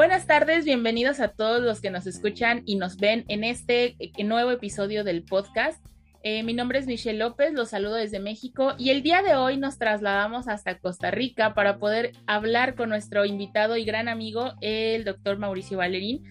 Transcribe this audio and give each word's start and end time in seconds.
Buenas 0.00 0.26
tardes, 0.26 0.64
bienvenidos 0.64 1.20
a 1.20 1.28
todos 1.28 1.60
los 1.60 1.82
que 1.82 1.90
nos 1.90 2.06
escuchan 2.06 2.62
y 2.64 2.76
nos 2.76 2.96
ven 2.96 3.26
en 3.28 3.44
este 3.44 3.96
eh, 3.98 4.24
nuevo 4.24 4.50
episodio 4.50 5.04
del 5.04 5.24
podcast. 5.24 5.84
Eh, 6.22 6.42
mi 6.42 6.54
nombre 6.54 6.78
es 6.78 6.86
Michelle 6.86 7.18
López, 7.18 7.52
los 7.52 7.68
saludo 7.68 7.96
desde 7.96 8.18
México 8.18 8.72
y 8.78 8.88
el 8.88 9.02
día 9.02 9.20
de 9.20 9.34
hoy 9.34 9.58
nos 9.58 9.76
trasladamos 9.76 10.48
hasta 10.48 10.78
Costa 10.78 11.10
Rica 11.10 11.52
para 11.52 11.76
poder 11.76 12.12
hablar 12.26 12.76
con 12.76 12.88
nuestro 12.88 13.26
invitado 13.26 13.76
y 13.76 13.84
gran 13.84 14.08
amigo, 14.08 14.54
el 14.62 15.04
doctor 15.04 15.36
Mauricio 15.36 15.76
Valerín. 15.76 16.24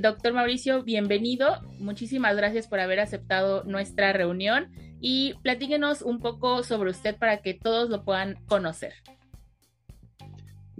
doctor 0.00 0.32
Mauricio, 0.32 0.82
bienvenido. 0.82 1.60
Muchísimas 1.78 2.34
gracias 2.38 2.68
por 2.68 2.80
haber 2.80 3.00
aceptado 3.00 3.64
nuestra 3.64 4.14
reunión 4.14 4.72
y 4.98 5.34
platíquenos 5.42 6.00
un 6.00 6.20
poco 6.20 6.62
sobre 6.62 6.88
usted 6.88 7.16
para 7.16 7.42
que 7.42 7.52
todos 7.52 7.90
lo 7.90 8.02
puedan 8.02 8.36
conocer. 8.46 8.94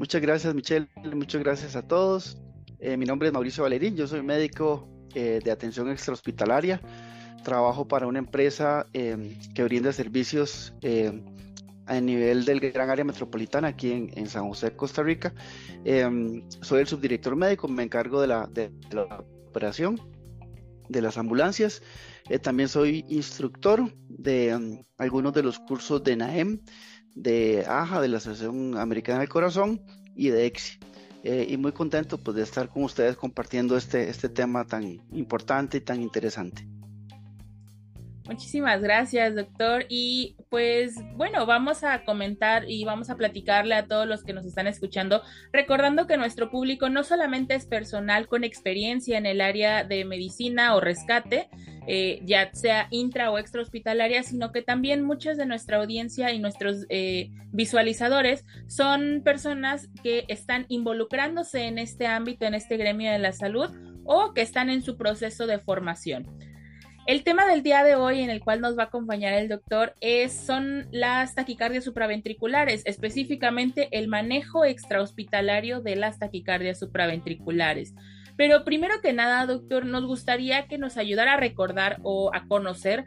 Muchas 0.01 0.23
gracias, 0.23 0.55
Michelle. 0.55 0.89
Muchas 1.15 1.43
gracias 1.43 1.77
a 1.77 1.87
todos. 1.87 2.39
Eh, 2.79 2.97
mi 2.97 3.05
nombre 3.05 3.29
es 3.29 3.35
Mauricio 3.35 3.65
Valerín. 3.65 3.97
Yo 3.97 4.07
soy 4.07 4.23
médico 4.23 4.89
eh, 5.15 5.41
de 5.45 5.51
atención 5.51 5.91
extrahospitalaria. 5.91 6.81
Trabajo 7.45 7.87
para 7.87 8.07
una 8.07 8.19
empresa 8.19 8.87
eh, 8.95 9.37
que 9.55 9.63
brinda 9.63 9.93
servicios 9.93 10.73
a 11.85 12.01
nivel 12.01 12.47
del 12.47 12.61
gran 12.61 12.89
área 12.89 13.05
metropolitana 13.05 13.69
aquí 13.69 13.93
en, 13.93 14.27
San 14.27 14.49
José, 14.49 14.75
Costa 14.75 15.03
Rica. 15.03 15.35
soy 15.85 16.81
el 16.81 16.87
subdirector 16.87 17.37
médico. 17.37 17.69
Me 17.69 17.83
encargo 17.83 18.23
de 18.23 18.29
la, 18.29 18.49
operación 19.51 20.01
de 20.89 21.03
las 21.03 21.19
ambulancias. 21.19 21.83
también 22.41 22.71
soy 22.71 23.05
instructor 23.11 23.93
de 24.09 24.83
algunos 24.97 25.35
de 25.35 25.43
los 25.43 25.59
cursos 25.59 26.03
de 26.03 26.17
NAEM 26.17 26.61
de 27.15 27.65
AJA, 27.67 28.01
de 28.01 28.09
la 28.09 28.19
Asociación 28.19 28.77
Americana 28.77 29.21
del 29.21 29.29
Corazón, 29.29 29.83
y 30.21 30.29
de 30.29 30.45
EXI. 30.47 30.79
Eh, 31.23 31.47
y 31.49 31.57
muy 31.57 31.73
contento 31.73 32.19
pues, 32.19 32.37
de 32.37 32.43
estar 32.43 32.69
con 32.69 32.85
ustedes 32.85 33.17
compartiendo 33.17 33.77
este, 33.77 34.11
este 34.11 34.29
tema 34.29 34.67
tan 34.67 35.01
importante 35.13 35.79
y 35.79 35.81
tan 35.81 36.03
interesante. 36.03 36.67
Muchísimas 38.27 38.83
gracias, 38.83 39.35
doctor. 39.35 39.87
Y 39.89 40.37
pues 40.51 40.95
bueno, 41.17 41.47
vamos 41.47 41.83
a 41.83 42.05
comentar 42.05 42.69
y 42.69 42.85
vamos 42.85 43.11
a 43.11 43.17
platicarle 43.17 43.75
a 43.75 43.87
todos 43.87 44.07
los 44.07 44.23
que 44.23 44.33
nos 44.33 44.45
están 44.45 44.67
escuchando, 44.67 45.23
recordando 45.53 46.07
que 46.07 46.17
nuestro 46.17 46.51
público 46.51 46.89
no 46.91 47.03
solamente 47.03 47.55
es 47.55 47.67
personal 47.67 48.29
con 48.29 48.45
experiencia 48.45 49.17
en 49.17 49.27
el 49.27 49.41
área 49.41 49.85
de 49.85 50.05
medicina 50.05 50.75
o 50.75 50.81
rescate, 50.81 51.49
eh, 51.87 52.21
ya 52.25 52.53
sea 52.53 52.89
intra 52.91 53.31
o 53.31 53.39
extra 53.39 53.63
hospitalaria, 53.63 54.23
sino 54.23 54.53
que 54.53 54.63
también 54.63 55.03
muchos 55.03 55.37
de 55.37 55.47
nuestra 55.47 55.79
audiencia 55.79 56.33
y 56.33 56.39
nuestros 56.39 56.87
eh, 56.89 57.31
visualizadores 57.53 58.45
son 58.69 59.23
personas 59.25 59.89
que 60.03 60.25
están 60.29 60.67
involucrándose 60.69 61.63
en 61.63 61.79
este 61.79 62.07
ámbito, 62.07 62.45
en 62.45 62.55
este 62.55 62.77
gremio 62.77 63.11
de 63.11 63.19
la 63.19 63.33
salud 63.33 63.71
o 64.05 64.35
que 64.35 64.43
están 64.43 64.71
en 64.71 64.83
su 64.83 64.97
proceso 64.97 65.47
de 65.47 65.59
formación. 65.59 66.50
El 67.11 67.25
tema 67.25 67.45
del 67.45 67.65
día 67.65 67.83
de 67.83 67.97
hoy 67.97 68.21
en 68.21 68.31
el 68.31 68.39
cual 68.39 68.61
nos 68.61 68.79
va 68.79 68.85
a 68.85 68.87
acompañar 68.87 69.35
el 69.35 69.49
doctor 69.49 69.97
es, 70.01 70.33
son 70.33 70.87
las 70.93 71.35
taquicardias 71.35 71.83
supraventriculares, 71.83 72.83
específicamente 72.85 73.89
el 73.91 74.07
manejo 74.07 74.65
extrahospitalario 74.65 75.81
de 75.81 75.97
las 75.97 76.21
taquicardias 76.21 76.79
supraventriculares. 76.79 77.97
Pero 78.37 78.65
primero 78.65 79.01
que 79.03 79.13
nada, 79.13 79.45
doctor, 79.45 79.87
nos 79.87 80.07
gustaría 80.07 80.69
que 80.69 80.79
nos 80.79 80.97
ayudara 80.99 81.33
a 81.33 81.37
recordar 81.37 81.99
o 82.05 82.31
a 82.33 82.47
conocer 82.47 83.07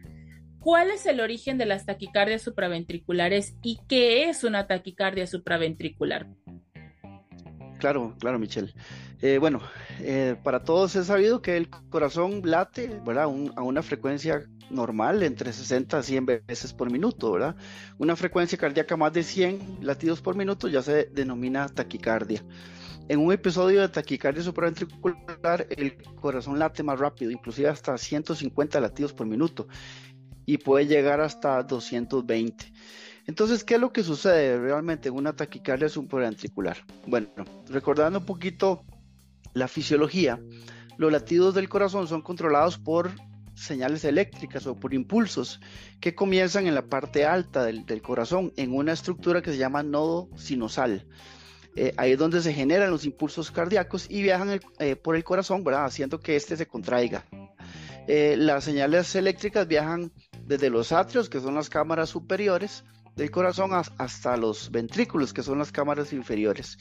cuál 0.59 0.91
es 0.91 1.05
el 1.05 1.21
origen 1.21 1.57
de 1.57 1.65
las 1.65 1.85
taquicardias 1.85 2.41
supraventriculares 2.41 3.55
y 3.63 3.79
qué 3.87 4.27
es 4.27 4.43
una 4.43 4.67
taquicardia 4.67 5.27
supraventricular. 5.27 6.27
Claro, 7.83 8.15
claro, 8.17 8.39
Michelle. 8.39 8.73
Eh, 9.21 9.39
bueno, 9.39 9.59
eh, 9.99 10.37
para 10.41 10.63
todos 10.63 10.95
es 10.95 11.07
sabido 11.07 11.41
que 11.41 11.57
el 11.57 11.69
corazón 11.89 12.39
late, 12.45 13.01
¿verdad? 13.05 13.25
a 13.25 13.61
una 13.61 13.83
frecuencia 13.83 14.45
normal, 14.69 15.21
entre 15.21 15.51
60 15.51 15.97
a 15.97 16.01
100 16.01 16.25
veces 16.25 16.71
por 16.71 16.89
minuto, 16.89 17.33
¿verdad? 17.33 17.57
Una 17.97 18.15
frecuencia 18.15 18.57
cardíaca 18.57 18.95
más 18.95 19.11
de 19.11 19.23
100 19.23 19.79
latidos 19.81 20.21
por 20.21 20.37
minuto 20.37 20.69
ya 20.69 20.81
se 20.81 21.09
denomina 21.11 21.67
taquicardia. 21.67 22.41
En 23.09 23.19
un 23.19 23.33
episodio 23.33 23.81
de 23.81 23.89
taquicardia 23.89 24.43
supraventricular, 24.43 25.67
el 25.69 25.97
corazón 26.21 26.57
late 26.59 26.83
más 26.83 26.97
rápido, 26.97 27.31
inclusive 27.31 27.67
hasta 27.67 27.97
150 27.97 28.79
latidos 28.79 29.11
por 29.11 29.27
minuto, 29.27 29.67
y 30.45 30.57
puede 30.57 30.87
llegar 30.87 31.19
hasta 31.19 31.61
220. 31.63 32.71
Entonces, 33.25 33.63
¿qué 33.63 33.75
es 33.75 33.81
lo 33.81 33.93
que 33.93 34.03
sucede 34.03 34.59
realmente 34.59 35.09
en 35.09 35.15
una 35.15 35.33
taquicardia 35.33 35.87
supraventricular? 35.87 36.77
Bueno, 37.07 37.29
recordando 37.69 38.19
un 38.19 38.25
poquito 38.25 38.83
la 39.53 39.67
fisiología, 39.67 40.41
los 40.97 41.11
latidos 41.11 41.55
del 41.55 41.69
corazón 41.69 42.07
son 42.07 42.21
controlados 42.21 42.77
por 42.77 43.11
señales 43.55 44.03
eléctricas 44.03 44.65
o 44.67 44.75
por 44.75 44.93
impulsos 44.93 45.61
que 45.99 46.15
comienzan 46.15 46.67
en 46.67 46.75
la 46.75 46.87
parte 46.87 47.25
alta 47.25 47.63
del, 47.63 48.01
corazón, 48.01 48.51
en 48.57 48.75
una 48.75 48.91
estructura 48.91 49.41
que 49.41 49.51
se 49.51 49.57
llama 49.57 49.83
nodo 49.83 50.29
sinusal. 50.35 51.05
Eh, 51.75 51.93
ahí 51.97 52.11
es 52.11 52.19
donde 52.19 52.41
se 52.41 52.53
generan 52.53 52.91
los 52.91 53.05
impulsos 53.05 53.51
cardíacos 53.51 54.07
y 54.09 54.21
viajan 54.21 54.59
eh, 54.79 54.95
por 54.95 55.15
el 55.15 55.23
corazón, 55.23 55.63
¿verdad? 55.63 55.85
haciendo 55.85 56.19
que 56.19 56.35
éste 56.35 56.57
se 56.57 56.67
contraiga. 56.67 57.25
Eh, 58.07 58.35
las 58.37 58.65
señales 58.65 59.15
eléctricas 59.15 59.67
viajan 59.67 60.11
desde 60.45 60.69
los 60.69 60.91
atrios, 60.91 61.29
que 61.29 61.39
son 61.39 61.55
las 61.55 61.69
cámaras 61.69 62.09
superiores 62.09 62.83
del 63.15 63.31
corazón, 63.31 63.71
hasta 63.73 64.37
los 64.37 64.71
ventrículos, 64.71 65.33
que 65.33 65.43
son 65.43 65.59
las 65.59 65.71
cámaras 65.71 66.13
inferiores, 66.13 66.77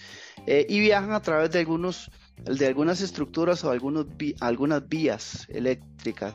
y 0.46 0.80
viajan 0.80 1.12
a 1.12 1.20
través 1.20 1.50
de 1.50 1.60
algunos 1.60 2.10
de 2.44 2.66
algunas 2.66 3.00
estructuras 3.00 3.62
o 3.64 3.70
algunos 3.70 4.06
algunas 4.40 4.88
vías 4.88 5.46
eléctricas. 5.48 6.34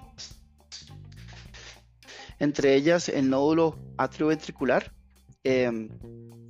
Entre 2.39 2.75
ellas 2.75 3.09
el 3.09 3.29
nódulo 3.29 3.77
atrioventricular. 3.97 4.93
Eh, 5.43 5.89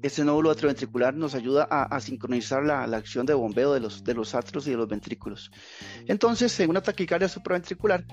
ese 0.02 0.24
nódulo 0.24 0.52
atrioventricular 0.52 1.16
nos 1.16 1.34
ayuda 1.34 1.64
a, 1.64 2.00
sincronizar 2.00 2.64
la, 2.64 2.84
acción 2.84 3.26
de 3.26 3.34
bombeo 3.34 3.74
de 3.74 3.80
los, 3.80 4.04
de 4.04 4.14
los 4.14 4.36
atrios 4.36 4.68
y 4.68 4.72
de 4.72 4.78
los 4.78 4.88
ventrículos. 4.88 5.52
Entonces, 6.06 6.58
en 6.60 6.70
una 6.70 6.82
taquicardia 6.82 7.28
supraventricular 7.28 8.06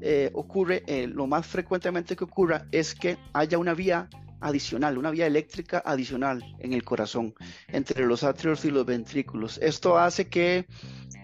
eh, 0.00 0.30
ocurre, 0.34 0.84
eh, 0.86 1.08
lo 1.08 1.26
más 1.26 1.46
frecuentemente 1.46 2.14
que 2.14 2.24
ocurra 2.24 2.66
es 2.70 2.94
que 2.94 3.18
haya 3.32 3.58
una 3.58 3.74
vía 3.74 4.08
adicional, 4.42 4.98
una 4.98 5.10
vía 5.10 5.26
eléctrica 5.26 5.82
adicional 5.84 6.44
en 6.58 6.72
el 6.72 6.84
corazón, 6.84 7.34
entre 7.68 8.04
los 8.06 8.24
atrios 8.24 8.64
y 8.64 8.70
los 8.70 8.84
ventrículos. 8.84 9.58
Esto 9.62 9.98
hace 9.98 10.28
que 10.28 10.66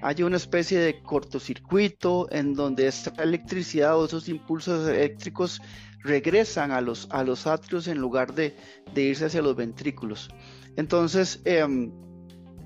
haya 0.03 0.25
una 0.25 0.37
especie 0.37 0.79
de 0.79 1.03
cortocircuito 1.03 2.29
en 2.31 2.55
donde 2.55 2.87
esta 2.87 3.23
electricidad 3.23 3.99
o 3.99 4.07
esos 4.07 4.29
impulsos 4.29 4.89
eléctricos 4.89 5.61
regresan 6.03 6.71
a 6.71 6.81
los, 6.81 7.09
a 7.11 7.25
los 7.25 7.47
atrios 7.47 7.89
en 7.89 7.99
lugar 7.99 8.33
de, 8.35 8.55
irse 8.95 9.27
hacia 9.27 9.43
los 9.43 9.57
ventrículos. 9.57 10.31
Entonces, 10.77 11.41
em, 11.45 11.93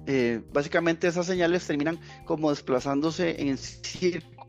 eh, 0.07 0.43
básicamente 0.53 1.09
esas 1.09 1.27
señales 1.27 1.67
terminan 1.67 1.99
como 2.25 2.51
desplazándose 2.51 3.41
en 3.41 3.57
círculos 3.57 4.42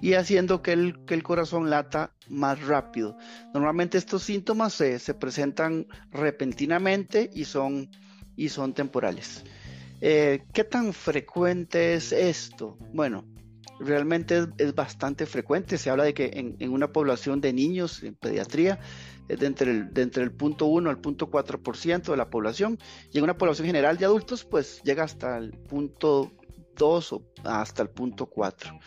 y 0.00 0.14
haciendo 0.14 0.62
que 0.62 0.72
el, 0.72 1.04
que 1.04 1.14
el 1.14 1.22
corazón 1.22 1.70
lata 1.70 2.12
más 2.28 2.60
rápido. 2.62 3.16
Normalmente 3.54 3.98
estos 3.98 4.22
síntomas 4.22 4.72
se, 4.74 5.14
presentan 5.14 5.86
repentinamente 6.10 7.30
y 7.32 7.44
son, 7.44 7.90
y 8.36 8.48
son 8.48 8.74
temporales. 8.74 9.44
Eh, 10.00 10.44
¿Qué 10.52 10.64
tan 10.64 10.92
frecuente 10.92 11.94
es 11.94 12.12
esto? 12.12 12.78
Bueno, 12.92 13.24
realmente 13.78 14.46
es, 14.58 14.74
bastante 14.74 15.26
frecuente. 15.26 15.78
Se 15.78 15.90
habla 15.90 16.04
de 16.04 16.14
que 16.14 16.30
en, 16.58 16.70
una 16.70 16.92
población 16.92 17.40
de 17.40 17.52
niños 17.52 18.02
en 18.02 18.14
pediatría 18.14 18.78
es 19.28 19.38
de 19.38 19.46
entre 19.46 19.70
el, 19.70 19.92
de 19.92 20.02
entre 20.02 20.22
el 20.22 20.32
punto 20.32 20.66
1 20.66 20.90
al 20.90 21.00
punto 21.00 21.30
4% 21.30 22.10
de 22.10 22.16
la 22.16 22.30
población 22.30 22.78
y 23.12 23.18
en 23.18 23.24
una 23.24 23.38
población 23.38 23.66
general 23.66 23.96
de 23.96 24.04
adultos 24.06 24.44
pues 24.44 24.82
llega 24.82 25.04
hasta 25.04 25.38
el 25.38 25.52
punto 25.52 26.32
2 26.80 27.12
o 27.12 27.22
hasta 27.44 27.82
el 27.82 27.90
punto 27.90 28.26
4. 28.26 28.80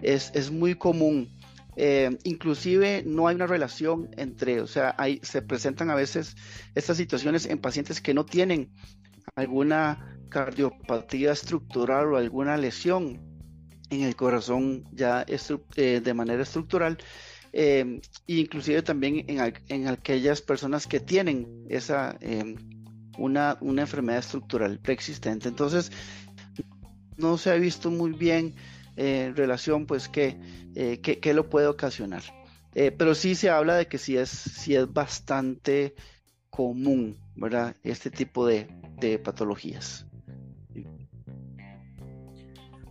Es, 0.00 0.30
es 0.34 0.50
muy 0.50 0.76
común. 0.76 1.28
Eh, 1.74 2.18
inclusive 2.24 3.02
no 3.04 3.26
hay 3.26 3.34
una 3.34 3.46
relación 3.46 4.10
entre, 4.16 4.60
o 4.60 4.66
sea, 4.66 4.94
hay, 4.98 5.20
se 5.22 5.42
presentan 5.42 5.90
a 5.90 5.94
veces 5.94 6.36
estas 6.74 6.96
situaciones 6.98 7.46
en 7.46 7.58
pacientes 7.58 8.00
que 8.00 8.14
no 8.14 8.24
tienen 8.24 8.70
alguna 9.34 10.18
cardiopatía 10.28 11.32
estructural 11.32 12.12
o 12.12 12.16
alguna 12.16 12.56
lesión 12.56 13.20
en 13.90 14.02
el 14.02 14.16
corazón 14.16 14.84
ya 14.92 15.24
eh, 15.26 16.00
de 16.02 16.14
manera 16.14 16.42
estructural, 16.42 16.98
eh, 17.52 18.00
inclusive 18.26 18.82
también 18.82 19.24
en, 19.28 19.54
en, 19.68 19.88
aquellas 19.88 20.40
personas 20.42 20.86
que 20.86 21.00
tienen 21.00 21.66
esa 21.68 22.18
una, 23.18 23.58
una 23.60 23.82
enfermedad 23.82 24.20
estructural 24.20 24.78
preexistente. 24.78 25.48
Entonces, 25.48 25.92
no 27.22 27.38
se 27.38 27.50
ha 27.50 27.54
visto 27.54 27.90
muy 27.90 28.12
bien 28.12 28.54
eh, 28.96 29.26
en 29.26 29.36
relación, 29.36 29.86
pues, 29.86 30.08
qué, 30.08 30.36
eh, 30.74 31.34
lo 31.34 31.48
puede 31.48 31.66
ocasionar. 31.66 32.22
Eh, 32.74 32.90
pero 32.90 33.14
sí 33.14 33.34
se 33.34 33.50
habla 33.50 33.76
de 33.76 33.86
que 33.86 33.98
sí 33.98 34.16
es, 34.16 34.30
sí 34.30 34.74
es 34.74 34.92
bastante 34.92 35.94
común, 36.50 37.16
¿verdad? 37.34 37.76
Este 37.82 38.10
tipo 38.10 38.46
de, 38.46 38.68
patologías. 39.24 40.06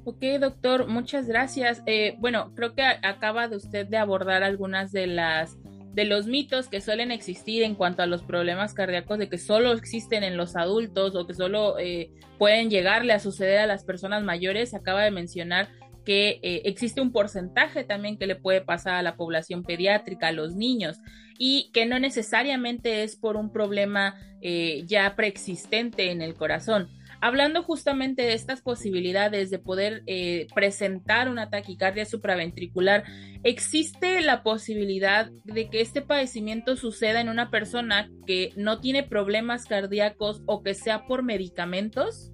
Ok, 0.03 0.21
doctor, 0.41 0.87
muchas 0.87 1.25
gracias. 1.25 1.81
Bueno, 2.19 2.51
creo 2.53 2.75
que 2.75 2.81
acaba 2.81 3.47
de 3.47 3.55
usted 3.55 3.87
de 3.87 3.95
abordar 3.95 4.43
algunas 4.43 4.91
de 4.91 5.07
las 5.07 5.57
de 5.93 6.05
los 6.05 6.27
mitos 6.27 6.67
que 6.67 6.81
suelen 6.81 7.11
existir 7.11 7.63
en 7.63 7.75
cuanto 7.75 8.01
a 8.01 8.05
los 8.05 8.23
problemas 8.23 8.73
cardíacos 8.73 9.19
de 9.19 9.29
que 9.29 9.37
solo 9.37 9.73
existen 9.73 10.23
en 10.23 10.37
los 10.37 10.55
adultos 10.55 11.15
o 11.15 11.27
que 11.27 11.33
solo 11.33 11.77
eh, 11.79 12.11
pueden 12.37 12.69
llegarle 12.69 13.13
a 13.13 13.19
suceder 13.19 13.59
a 13.59 13.67
las 13.67 13.83
personas 13.83 14.23
mayores. 14.23 14.73
Acaba 14.73 15.03
de 15.03 15.11
mencionar 15.11 15.69
que 16.05 16.39
eh, 16.41 16.61
existe 16.65 17.01
un 17.01 17.11
porcentaje 17.11 17.83
también 17.83 18.17
que 18.17 18.25
le 18.25 18.35
puede 18.35 18.61
pasar 18.61 18.95
a 18.95 19.01
la 19.01 19.15
población 19.15 19.63
pediátrica, 19.63 20.29
a 20.29 20.31
los 20.31 20.55
niños, 20.55 20.97
y 21.37 21.71
que 21.73 21.85
no 21.85 21.99
necesariamente 21.99 23.03
es 23.03 23.15
por 23.15 23.35
un 23.35 23.51
problema 23.51 24.15
eh, 24.41 24.83
ya 24.85 25.15
preexistente 25.15 26.11
en 26.11 26.21
el 26.21 26.35
corazón. 26.35 26.89
Hablando 27.23 27.61
justamente 27.61 28.23
de 28.23 28.33
estas 28.33 28.61
posibilidades 28.61 29.51
de 29.51 29.59
poder 29.59 30.01
eh, 30.07 30.47
presentar 30.55 31.29
una 31.29 31.51
taquicardia 31.51 32.03
supraventricular, 32.03 33.03
¿existe 33.43 34.21
la 34.21 34.41
posibilidad 34.41 35.29
de 35.43 35.69
que 35.69 35.81
este 35.81 36.01
padecimiento 36.01 36.75
suceda 36.75 37.21
en 37.21 37.29
una 37.29 37.51
persona 37.51 38.09
que 38.25 38.53
no 38.55 38.79
tiene 38.81 39.03
problemas 39.03 39.65
cardíacos 39.65 40.41
o 40.47 40.63
que 40.63 40.73
sea 40.73 41.05
por 41.05 41.21
medicamentos? 41.21 42.31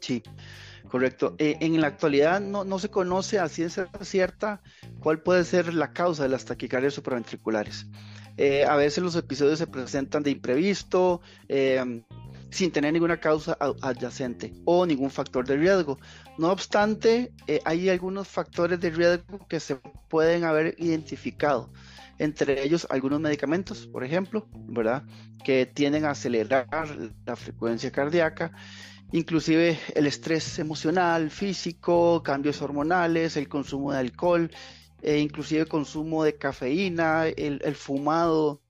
Sí, 0.00 0.22
correcto. 0.90 1.34
Eh, 1.38 1.56
en 1.60 1.80
la 1.80 1.86
actualidad 1.86 2.42
no, 2.42 2.78
se 2.78 2.90
conoce 2.90 3.38
a 3.38 3.48
ciencia 3.48 3.88
cierta 4.02 4.60
cuál 5.00 5.22
puede 5.22 5.44
ser 5.44 5.72
la 5.72 5.94
causa 5.94 6.24
de 6.24 6.28
las 6.28 6.44
taquicardias 6.44 6.92
supraventriculares. 6.92 7.86
Eh, 8.36 8.66
a 8.66 8.76
veces 8.76 9.02
los 9.02 9.16
episodios 9.16 9.60
se 9.60 9.66
presentan 9.66 10.22
de 10.22 10.32
imprevisto, 10.32 11.22
sin 12.54 12.70
tener 12.70 12.92
ninguna 12.92 13.18
causa 13.18 13.58
adyacente 13.82 14.52
o 14.64 14.86
ningún 14.86 15.10
factor 15.10 15.44
de 15.44 15.56
riesgo. 15.56 15.98
No 16.38 16.52
obstante, 16.52 17.32
eh, 17.48 17.60
hay 17.64 17.88
algunos 17.88 18.28
factores 18.28 18.78
de 18.78 18.90
riesgo 18.90 19.44
que 19.48 19.58
se 19.58 19.74
pueden 20.08 20.44
haber 20.44 20.76
identificado, 20.78 21.72
entre 22.20 22.62
ellos 22.62 22.86
algunos 22.90 23.20
medicamentos, 23.20 23.88
por 23.88 24.04
ejemplo, 24.04 24.46
¿verdad? 24.68 25.02
Que 25.42 25.66
tienden 25.66 26.04
a 26.04 26.10
acelerar 26.10 26.68
la 27.26 27.34
frecuencia 27.34 27.90
cardíaca, 27.90 28.52
inclusive 29.10 29.76
el 29.96 30.06
estrés 30.06 30.60
emocional, 30.60 31.30
físico, 31.30 32.22
cambios 32.22 32.62
hormonales, 32.62 33.36
el 33.36 33.48
consumo 33.48 33.90
de 33.90 33.98
alcohol, 33.98 34.48
e 35.02 35.18
inclusive 35.18 35.66
consumo 35.66 36.22
de 36.22 36.36
cafeína, 36.36 37.26
el 37.26 37.74
fumado, 37.74 38.62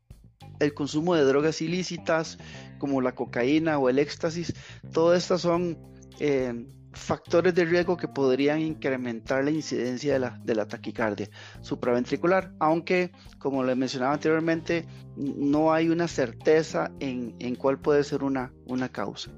el 0.59 0.75
consumo 0.75 1.15
de 1.15 1.25
drogas 1.25 1.61
ilícitas, 1.61 2.39
como 2.79 3.01
la 3.01 3.15
cocaína 3.15 3.79
o 3.79 3.89
el 3.89 3.99
éxtasis, 3.99 4.55
todas 4.93 5.23
estas 5.23 5.41
son 5.41 5.79
eh, 6.21 6.67
factores 6.95 7.55
de 7.55 7.65
riesgo 7.65 7.97
que 7.97 8.09
podrían 8.09 8.61
incrementar 8.61 9.45
la 9.45 9.51
incidencia 9.51 10.15
de 10.15 10.19
la, 10.19 10.41
de 10.45 10.55
la 10.55 10.67
taquicardia 10.67 11.29
supraventricular, 11.61 12.53
aunque, 12.61 13.11
como 13.39 13.65
le 13.65 13.75
mencionaba 13.75 14.15
anteriormente, 14.15 14.87
no 15.17 15.73
hay 15.73 15.89
una 15.89 16.09
certeza 16.09 16.93
en, 17.01 17.35
en 17.41 17.57
cuál 17.57 17.81
puede 17.81 18.05
ser 18.05 18.23
una, 18.23 18.53
una 18.67 18.89
causa. 18.89 19.31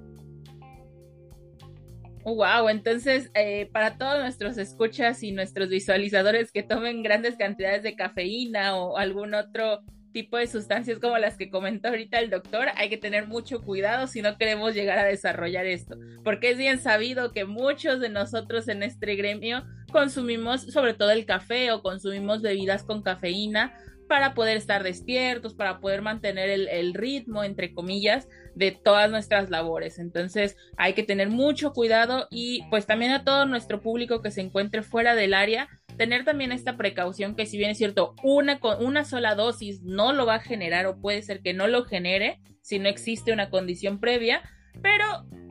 Wow, 2.25 2.69
entonces 2.69 3.31
eh, 3.35 3.71
para 3.73 3.99
todos 3.99 4.19
nuestros 4.19 4.59
escuchas 4.59 5.23
y 5.23 5.31
nuestros 5.31 5.69
visualizadores 5.69 6.51
que 6.51 6.65
tomen 6.65 7.05
grandes 7.05 7.37
cantidades 7.37 7.85
de 7.85 7.95
cafeína 7.95 8.75
o 8.75 8.99
algún 8.99 9.33
otro 9.35 9.85
tipo 10.17 10.39
de 10.39 10.47
sustancias 10.47 10.99
como 10.99 11.19
las 11.19 11.37
que 11.37 11.51
comentó 11.51 11.89
ahorita 11.89 12.19
el 12.21 12.31
doctor, 12.31 12.69
hay 12.77 12.89
que 12.89 12.97
tener 12.97 13.27
mucho 13.27 13.61
cuidado 13.61 14.07
si 14.07 14.23
no 14.23 14.39
queremos 14.39 14.73
llegar 14.73 14.99
a 14.99 15.05
desarrollar 15.05 15.67
esto, 15.67 15.95
porque 16.25 16.53
es 16.53 16.57
bien 16.57 16.81
sabido 16.81 17.33
que 17.33 17.45
muchos 17.45 18.01
de 18.01 18.09
nosotros 18.09 18.67
en 18.69 18.83
este 18.83 19.15
gremio 19.15 19.63
consumimos 19.93 20.63
sobre 20.73 20.95
todo 20.95 21.11
el 21.11 21.27
café 21.27 21.71
o 21.71 21.83
consumimos 21.83 22.41
bebidas 22.41 22.83
con 22.83 23.03
cafeína 23.03 23.77
para 24.09 24.33
poder 24.33 24.57
estar 24.57 24.83
despiertos, 24.83 25.53
para 25.53 25.81
poder 25.81 26.01
mantener 26.01 26.49
el, 26.49 26.67
el, 26.69 26.95
ritmo, 26.95 27.45
entre 27.45 27.75
comillas, 27.75 28.27
de 28.55 28.71
todas 28.71 29.11
nuestras 29.11 29.51
labores. 29.51 29.99
Entonces 29.99 30.57
hay 30.79 30.95
que 30.95 31.03
tener 31.03 31.29
mucho 31.29 31.75
cuidado 31.75 32.27
y 32.31 32.63
pues 32.71 32.87
también 32.87 33.11
a 33.11 33.23
todo 33.23 33.45
nuestro 33.45 33.83
público 33.83 34.23
que 34.23 34.31
se 34.31 34.41
encuentre 34.41 34.83
fuera 34.83 35.15
del 35.15 35.35
área, 35.35 35.69
tener 35.97 36.25
también 36.25 36.53
esta 36.53 36.77
precaución 36.77 37.35
que 37.35 37.47
si 37.47 37.59
bien 37.59 37.71
es 37.71 37.79
cierto, 37.79 38.15
una, 38.23 38.61
una 38.81 39.05
sola 39.05 39.35
dosis 39.35 39.83
no 39.83 40.13
lo 40.13 40.27
va 40.27 40.37
a 40.37 40.41
generar 40.41 40.87
o 40.87 41.01
puede 41.01 41.23
ser 41.23 41.41
que 41.41 41.55
no 41.55 41.67
lo 41.67 41.85
genere 41.85 42.41
si 42.63 42.79
no 42.79 42.89
existe 42.89 43.33
una 43.33 43.51
condición 43.51 44.01
previa, 44.01 44.43
pero 44.83 45.05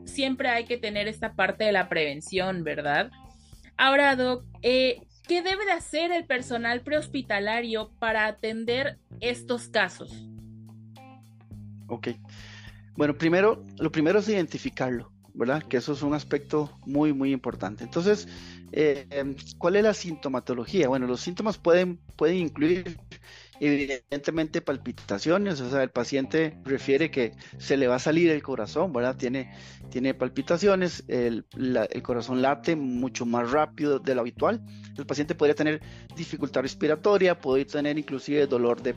siempre 0.04 0.48
hay 0.48 0.64
que 0.64 0.76
tener 0.76 1.08
esta 1.08 1.34
parte 1.34 1.64
de 1.64 1.72
la 1.72 1.88
prevención, 1.88 2.62
¿verdad? 2.62 3.10
Ahora, 3.76 4.16
Doc, 4.16 4.44
eh, 4.62 5.00
¿qué 5.26 5.42
debe 5.42 5.64
de 5.64 5.72
hacer 5.72 6.12
el 6.12 6.26
personal 6.26 6.82
prehospitalario 6.82 7.90
para 7.98 8.26
atender 8.26 8.98
estos 9.20 9.68
casos? 9.68 10.26
Ok. 11.88 12.08
Bueno, 12.96 13.16
primero, 13.16 13.62
lo 13.78 13.92
primero 13.92 14.20
es 14.20 14.28
identificarlo, 14.28 15.12
¿verdad? 15.36 15.62
Que 15.68 15.76
eso 15.78 15.92
es 15.92 16.02
un 16.02 16.14
aspecto 16.14 16.80
muy, 16.84 17.12
muy 17.12 17.32
importante. 17.32 17.84
Entonces, 17.84 18.28
eh, 18.72 19.06
em, 19.10 19.36
¿Cuál 19.58 19.76
es 19.76 19.82
la 19.84 19.94
sintomatología? 19.94 20.88
Bueno, 20.88 21.06
los 21.06 21.20
síntomas 21.20 21.58
pueden, 21.58 22.00
pueden 22.16 22.36
incluir 22.38 23.00
evidentemente 23.60 24.60
palpitaciones, 24.60 25.60
o 25.60 25.70
sea, 25.70 25.82
el 25.82 25.90
paciente 25.90 26.58
refiere 26.64 27.10
que 27.10 27.32
se 27.58 27.76
le 27.76 27.88
va 27.88 27.96
a 27.96 27.98
salir 27.98 28.30
el 28.30 28.42
corazón, 28.42 28.92
¿verdad? 28.92 29.16
Tiene, 29.16 29.52
tiene 29.90 30.14
palpitaciones, 30.14 31.04
el, 31.08 31.46
el, 31.56 32.02
corazón 32.02 32.42
late 32.42 32.76
mucho 32.76 33.26
más 33.26 33.50
rápido 33.50 33.98
de 33.98 34.14
lo 34.14 34.20
habitual, 34.20 34.62
el 34.96 35.06
paciente 35.06 35.34
podría 35.34 35.54
tener 35.54 35.80
dificultad 36.16 36.62
respiratoria, 36.62 37.38
podría 37.38 37.66
tener 37.66 37.98
inclusive 37.98 38.46
dolor 38.46 38.82
de 38.82 38.94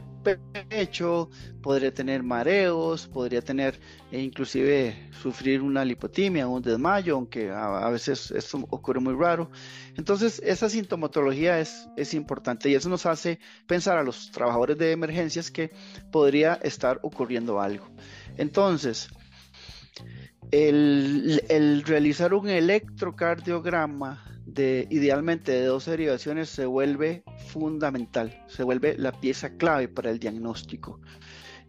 pecho, 0.69 1.29
podría 1.61 1.93
tener 1.93 2.23
mareos, 2.23 3.07
podría 3.07 3.41
tener 3.41 3.79
e 4.11 4.19
inclusive 4.21 5.09
sufrir 5.21 5.61
una 5.61 5.83
lipotimia, 5.85 6.47
un 6.47 6.61
desmayo, 6.61 7.15
aunque 7.15 7.51
a, 7.51 7.89
veces 7.89 8.31
esto 8.31 8.65
ocurre 8.69 8.99
muy 8.99 9.13
raro. 9.13 9.49
Entonces, 9.95 10.41
esa 10.43 10.69
sintomatología 10.69 11.59
es, 11.59 11.89
es 11.97 12.13
importante 12.13 12.69
y 12.69 12.75
eso 12.75 12.89
nos 12.89 13.05
hace 13.05 13.39
pensar 13.67 13.97
a 13.97 14.03
los 14.03 14.31
trabajadores 14.31 14.48
de 14.77 14.91
emergencias 14.91 15.51
que 15.51 15.71
podría 16.11 16.55
estar 16.63 16.99
ocurriendo 17.03 17.61
algo. 17.61 17.87
Entonces, 18.37 19.09
el, 20.51 21.43
el 21.49 21.83
realizar 21.83 22.33
un 22.33 22.49
electrocardiograma 22.49 24.23
de 24.45 24.87
idealmente 24.89 25.51
de 25.51 25.65
dos 25.65 25.85
derivaciones 25.85 26.49
se 26.49 26.65
vuelve 26.65 27.23
fundamental, 27.47 28.43
se 28.47 28.63
vuelve 28.63 28.97
la 28.97 29.11
pieza 29.11 29.57
clave 29.57 29.87
para 29.87 30.09
el 30.09 30.19
diagnóstico. 30.19 30.99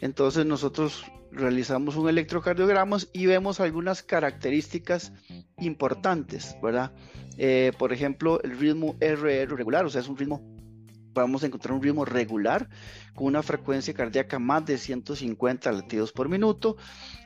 Entonces 0.01 0.47
nosotros 0.47 1.05
realizamos 1.31 1.97
un 1.97 2.09
electrocardiograma 2.09 2.97
y 3.13 3.27
vemos 3.27 3.61
algunas 3.61 4.03
características 4.03 5.13
importantes, 5.59 6.57
¿verdad? 6.63 6.93
Eh, 7.37 7.73
por 7.79 7.93
ejemplo, 7.93 8.43
el 8.43 8.59
ritmo 8.59 8.97
RR 9.01 9.55
regular, 9.55 9.85
o 9.85 9.91
sea, 9.91 10.01
es 10.01 10.09
un 10.09 10.17
ritmo, 10.17 10.43
a 11.21 11.47
encontrar 11.47 11.75
un 11.75 11.83
ritmo 11.83 12.05
regular 12.05 12.69
con 13.15 13.27
una 13.27 13.43
frecuencia 13.43 13.95
cardíaca 13.95 14.39
más 14.39 14.65
de 14.67 14.79
150 14.79 15.73
latidos 15.73 16.13
por 16.13 16.29
minuto. 16.29 16.77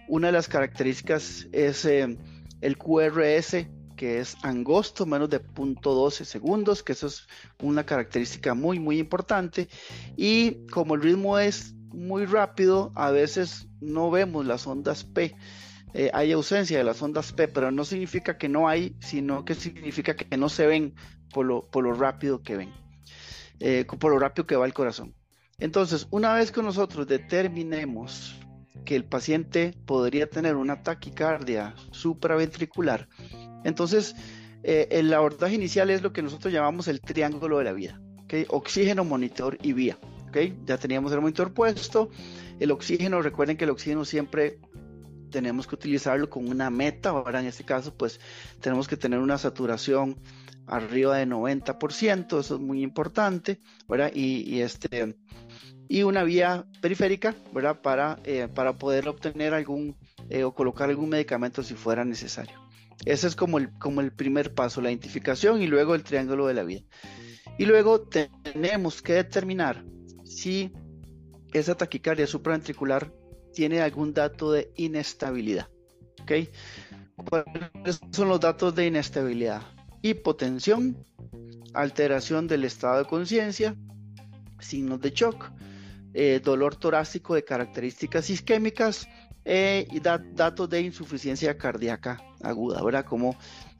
Una 0.09 0.29
de 0.29 0.33
las 0.33 0.49
características 0.49 1.47
es 1.53 1.85
eh, 1.85 2.17
el 2.61 2.79
QRS 2.79 3.67
que 3.97 4.19
es 4.19 4.37
angosto, 4.43 5.07
menos 5.07 5.31
de 5.31 5.41
0.12 5.41 6.25
segundos, 6.25 6.83
que 6.83 6.93
eso 6.93 7.07
es 7.07 7.27
una 7.63 7.85
característica 7.87 8.55
muy, 8.55 8.79
muy 8.79 8.99
importante. 8.99 9.69
Y 10.17 10.67
como 10.67 10.95
el 10.95 11.03
ritmo 11.03 11.39
es 11.39 11.75
muy 11.93 12.27
rápido, 12.27 12.93
a 12.95 13.11
veces 13.11 13.69
no 13.81 14.11
vemos 14.11 14.47
las 14.47 14.67
ondas 14.67 15.05
P. 15.05 15.37
Eh, 15.95 16.11
hay 16.13 16.33
ausencia 16.33 16.77
de 16.77 16.85
las 16.85 17.01
ondas 17.03 17.33
P, 17.33 17.47
pero 17.47 17.71
no 17.71 17.85
significa 17.85 18.37
que 18.37 18.49
no 18.49 18.69
hay, 18.69 18.97
sino 18.99 19.45
que 19.45 19.55
significa 19.55 20.17
que 20.17 20.37
no 20.37 20.49
se 20.49 20.67
ven 20.67 20.95
por 21.33 21.47
lo, 21.47 21.71
por 21.71 21.85
lo 21.85 21.93
rápido 21.93 22.43
que 22.43 22.57
ven, 22.57 22.73
eh, 23.61 23.85
por 23.85 24.13
lo 24.13 24.19
rápido 24.19 24.47
que 24.47 24.57
va 24.57 24.67
el 24.67 24.75
corazón. 24.75 25.15
Entonces, 25.59 26.07
una 26.11 26.35
vez 26.35 26.51
que 26.51 26.63
nosotros 26.63 27.07
determinemos 27.07 28.37
que 28.85 28.97
el 28.97 29.05
paciente 29.05 29.75
podría 29.87 30.29
tener 30.29 30.57
una 30.57 30.83
taquicardia 30.83 31.75
supraventricular, 31.93 33.09
entonces, 33.65 34.15
eh, 34.63 34.89
el 34.91 35.13
abordaje 35.13 35.55
inicial 35.55 35.91
es 35.91 36.03
lo 36.03 36.13
que 36.13 36.23
nosotros 36.23 36.53
llamamos 36.53 36.87
el 36.87 37.01
triángulo 37.01 37.59
de 37.59 37.65
la 37.65 37.73
vida. 37.73 38.01
Oxígeno, 38.49 39.05
monitor 39.05 39.59
y 39.63 39.73
vía. 39.73 39.97
Ya 40.67 40.79
teníamos 40.79 41.13
el 41.13 41.21
monitor 41.21 41.55
puesto. 41.55 42.11
El 42.59 42.73
oxígeno, 42.73 43.23
recuerden 43.23 43.57
que 43.57 43.65
el 43.65 43.71
oxígeno 43.71 44.05
siempre 44.05 44.59
tenemos 45.31 45.67
que 45.67 45.77
utilizarlo 45.77 46.29
con 46.29 46.49
una 46.49 46.71
meta. 46.71 47.11
Ahora 47.11 47.41
en 47.41 47.47
este 47.47 47.65
caso, 47.65 47.95
pues 47.97 48.21
tenemos 48.61 48.89
que 48.89 48.97
tener 48.97 49.21
una 49.21 49.39
saturación 49.39 50.17
arriba 50.67 51.17
de 51.17 51.27
90%, 51.27 52.41
eso 52.41 52.55
es 52.55 52.61
muy 52.61 52.83
importante, 52.83 53.61
¿verdad? 53.89 54.11
Y, 54.15 54.61
este, 54.61 55.17
y 55.89 56.03
una 56.03 56.23
vía 56.25 56.67
periférica, 56.81 57.35
¿verdad? 57.53 57.81
Para, 57.81 58.19
eh, 58.25 58.49
para 58.53 58.75
poder 58.75 59.09
obtener 59.09 59.55
algún 59.55 59.97
eh, 60.31 60.45
o 60.45 60.55
colocar 60.55 60.89
algún 60.89 61.11
medicamento 61.11 61.63
si 61.63 61.75
fuera 61.75 62.05
necesario. 62.05 62.59
Ese 63.05 63.27
es 63.27 63.37
como 63.37 63.59
el, 63.59 63.71
como 63.79 64.01
el 64.01 64.13
primer 64.13 64.55
paso, 64.55 64.81
la 64.81 64.91
identificación 64.91 65.61
y 65.61 65.67
luego 65.67 65.95
el 65.95 66.03
triángulo 66.03 66.47
de 66.47 66.55
la 66.55 66.63
vida. 66.63 66.83
Y 67.59 67.67
luego 67.67 68.01
tenemos 68.01 69.03
que 69.03 69.15
determinar 69.15 69.85
si 70.25 70.73
esa 71.53 71.75
taquicardia 71.75 72.27
supraventricular 72.27 73.13
tiene 73.53 73.81
algún 73.81 74.15
dato 74.15 74.51
de 74.51 74.73
inestabilidad. 74.77 75.69
¿Ok? 76.23 76.33
¿Cuáles 77.29 78.01
son 78.11 78.29
los 78.29 78.41
datos 78.41 78.75
de 78.75 78.87
inestabilidad? 78.87 79.63
Hipotensión, 80.05 81.03
alteración 81.73 82.47
del 82.47 82.65
estado 82.65 82.99
de 82.99 83.05
conciencia, 83.07 83.75
signos 84.61 85.01
de 85.01 85.13
shock, 85.13 85.51
eh, 86.13 86.43
dolor 86.45 86.77
torácico 86.77 87.35
de 87.35 87.43
características 87.43 88.29
isquémicas 88.29 89.09
eh, 89.47 89.89
y 89.91 90.01
datos 90.01 90.69
de 90.69 90.83
insuficiencia 90.83 91.57
cardíaca 91.57 92.23
aguda. 92.43 93.03
Como, 93.03 93.35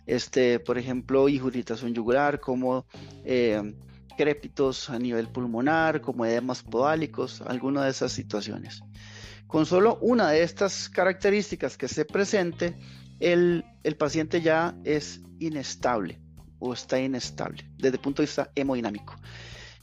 este, 0.07 0.61
por 0.61 0.79
ejemplo, 0.79 1.29
injuritación 1.29 1.93
yugular, 1.93 2.41
como 2.41 2.87
eh, 3.27 3.75
crépitos 4.17 4.89
a 4.89 4.99
nivel 4.99 5.29
pulmonar, 5.29 6.01
como 6.01 6.25
edemas 6.25 6.63
podálicos, 6.63 7.43
alguna 7.43 7.85
de 7.85 7.91
esas 7.91 8.13
situaciones. 8.13 8.83
Con 9.47 9.67
solo 9.67 9.99
una 10.01 10.31
de 10.31 10.43
estas 10.43 10.89
características 10.89 11.77
que 11.77 11.87
se 11.87 12.07
presente, 12.07 12.75
el, 13.21 13.65
paciente 13.99 14.41
ya 14.41 14.77
es 14.85 15.21
inestable 15.39 16.21
o 16.59 16.73
está 16.73 17.01
inestable 17.01 17.65
desde 17.77 17.97
el 17.97 18.03
punto 18.03 18.23
de 18.23 18.27
vista 18.27 18.51
hemodinámico. 18.55 19.17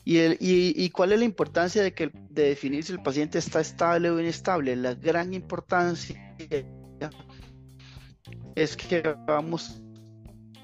Y, 0.03 0.17
y, 0.39 0.89
cuál 0.89 1.11
es 1.11 1.19
la 1.19 1.25
importancia 1.25 1.83
de, 1.83 1.93
que, 1.93 2.11
de 2.29 2.49
definir 2.49 2.83
si 2.83 2.91
el 2.91 3.03
paciente 3.03 3.37
está 3.37 3.61
estable 3.61 4.09
o 4.09 4.19
inestable? 4.19 4.75
La 4.75 4.95
gran 4.95 5.33
importancia 5.33 6.35
es 8.55 8.75
que 8.75 9.15
vamos, 9.27 9.79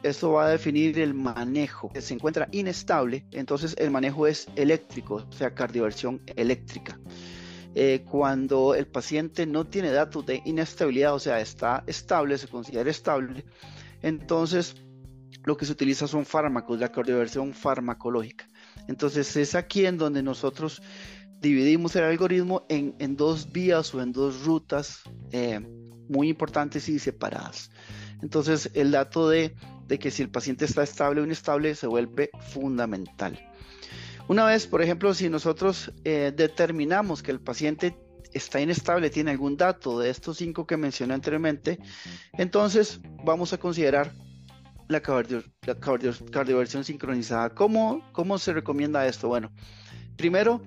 esto 0.02 0.32
va 0.32 0.48
a 0.48 0.50
definir 0.50 0.98
el 1.00 1.14
manejo. 1.14 1.90
Que 1.90 2.02
se 2.02 2.16
encuentra 2.16 2.50
inestable, 2.52 3.26
entonces 3.32 3.76
el 3.78 3.92
manejo 3.92 4.26
es 4.26 4.48
eléctrico, 4.56 5.28
o 5.30 5.32
sea, 5.32 5.54
cardioversión 5.54 6.22
eléctrica. 6.36 7.00
Eh, 7.80 8.04
cuando 8.10 8.74
el 8.74 8.88
paciente 8.88 9.46
no 9.46 9.68
tiene 9.68 9.92
datos 9.92 10.26
de 10.26 10.42
inestabilidad, 10.46 11.14
o 11.14 11.20
sea, 11.20 11.40
está 11.40 11.84
estable, 11.86 12.36
se 12.40 12.48
considera 12.48 12.90
estable, 12.90 13.46
entonces 14.02 14.78
lo 15.44 15.56
que 15.56 15.68
se 15.68 15.74
utiliza 15.74 16.08
son 16.08 16.26
fármacos, 16.26 16.80
la 16.80 16.92
cardioversión 16.92 17.54
farmacológica. 17.54 18.48
Entonces 18.88 19.38
es 19.38 19.54
aquí 19.54 19.86
en 19.86 20.00
donde 20.00 20.24
nosotros 20.24 20.82
dividimos 21.40 21.96
el 21.96 22.06
algoritmo 22.06 22.66
en, 22.68 23.16
dos 23.16 23.52
vías 23.52 23.94
o 23.94 24.02
en 24.02 24.12
dos 24.12 24.44
rutas 24.44 25.04
eh, 25.32 25.60
muy 26.10 26.30
importantes 26.30 26.90
y 26.90 26.98
separadas. 26.98 27.70
Entonces 28.24 28.72
el 28.74 28.90
dato 28.90 29.30
de, 29.30 29.54
de 29.86 30.00
que 30.00 30.10
si 30.10 30.24
el 30.24 30.32
paciente 30.32 30.66
está 30.66 30.82
estable 30.82 31.22
o 31.22 31.26
inestable 31.26 31.76
se 31.76 31.86
vuelve 31.86 32.32
fundamental. 32.50 33.40
Una 34.28 34.46
vez, 34.46 34.68
por 34.68 34.82
ejemplo, 34.82 35.14
si 35.14 35.30
nosotros 35.30 35.94
eh, 36.04 36.34
determinamos 36.36 37.24
que 37.24 37.32
el 37.32 37.40
paciente 37.40 37.98
está 38.34 38.60
inestable, 38.60 39.10
tiene 39.10 39.32
algún 39.32 39.56
dato 39.56 40.00
de 40.00 40.10
estos 40.10 40.38
cinco 40.38 40.68
que 40.68 40.76
mencioné 40.76 41.14
anteriormente, 41.14 41.80
entonces 42.34 43.00
vamos 43.24 43.54
a 43.54 43.58
considerar 43.58 44.12
la, 44.90 45.02
cardioversión 45.02 46.84
sincronizada. 46.84 47.52
¿Cómo, 47.52 48.04
¿Cómo, 48.12 48.38
se 48.38 48.52
recomienda 48.52 49.08
esto? 49.08 49.30
Bueno, 49.30 49.50
primero, 50.18 50.62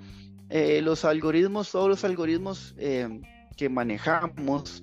eh, 0.49 0.81
los 0.81 1.05
algoritmos, 1.05 1.71
todos 1.71 1.89
los 1.91 2.03
algoritmos 2.05 2.75
eh, 2.79 3.21
que 3.59 3.69
manejamos, 3.69 4.83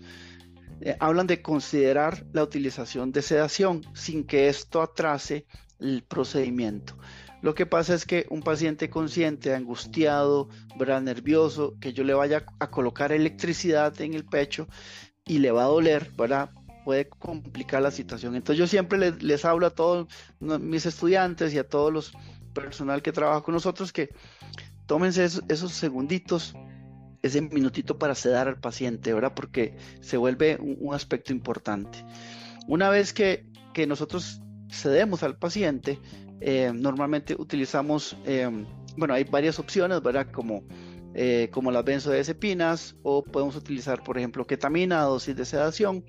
hablan 0.99 1.25
de 1.25 1.41
considerar 1.41 2.23
la 2.33 2.43
utilización 2.43 3.11
de 3.11 3.23
sedación 3.23 3.81
sin 3.95 4.23
que 4.23 4.47
esto 4.47 4.83
atrase 4.83 5.47
el 5.79 6.03
procedimiento. 6.03 6.97
Lo 7.41 7.53
que 7.53 7.65
pasa 7.65 7.93
es 7.93 8.05
que 8.05 8.25
un 8.29 8.41
paciente 8.41 8.89
consciente, 8.89 9.53
angustiado, 9.53 10.49
¿verdad? 10.77 11.01
nervioso, 11.01 11.75
que 11.79 11.93
yo 11.93 12.03
le 12.03 12.13
vaya 12.13 12.45
a 12.59 12.71
colocar 12.71 13.11
electricidad 13.11 13.99
en 14.01 14.13
el 14.13 14.25
pecho 14.25 14.67
y 15.25 15.39
le 15.39 15.51
va 15.51 15.63
a 15.63 15.67
doler, 15.67 16.11
¿verdad? 16.17 16.49
puede 16.87 17.09
complicar 17.09 17.81
la 17.81 17.91
situación. 17.91 18.35
Entonces 18.37 18.57
yo 18.57 18.65
siempre 18.65 19.11
les, 19.19 19.43
hablo 19.43 19.67
a 19.67 19.71
todos 19.71 20.07
mis 20.39 20.85
estudiantes 20.85 21.53
y 21.53 21.57
a 21.57 21.67
todos 21.67 21.91
los 21.91 22.13
personal 22.53 23.01
que 23.01 23.11
trabaja 23.11 23.41
con 23.41 23.53
nosotros 23.53 23.91
que 23.91 24.15
tómense 24.85 25.25
esos, 25.25 25.73
segunditos, 25.73 26.55
ese 27.21 27.41
minutito 27.41 27.99
para 27.99 28.15
sedar 28.15 28.47
al 28.47 28.61
paciente, 28.61 29.13
¿verdad? 29.13 29.33
Porque 29.35 29.75
se 29.99 30.15
vuelve 30.15 30.57
un, 30.61 30.95
aspecto 30.95 31.33
importante. 31.33 32.05
Una 32.67 32.89
vez 32.89 33.11
que, 33.11 33.45
que 33.73 33.85
nosotros 33.85 34.39
cedemos 34.69 35.23
al 35.23 35.37
paciente, 35.37 35.99
eh, 36.39 36.71
normalmente 36.73 37.35
utilizamos, 37.37 38.15
eh, 38.25 38.49
bueno, 38.95 39.13
hay 39.13 39.23
varias 39.23 39.59
opciones, 39.59 40.01
¿verdad? 40.01 40.27
Como, 40.31 40.63
eh, 41.13 41.49
como 41.51 41.71
las 41.71 41.83
benzodiazepinas 41.83 42.95
o 43.03 43.23
podemos 43.23 43.55
utilizar, 43.55 44.03
por 44.03 44.17
ejemplo, 44.17 44.45
ketamina, 44.45 45.01
dosis 45.01 45.35
de 45.35 45.45
sedación. 45.45 46.05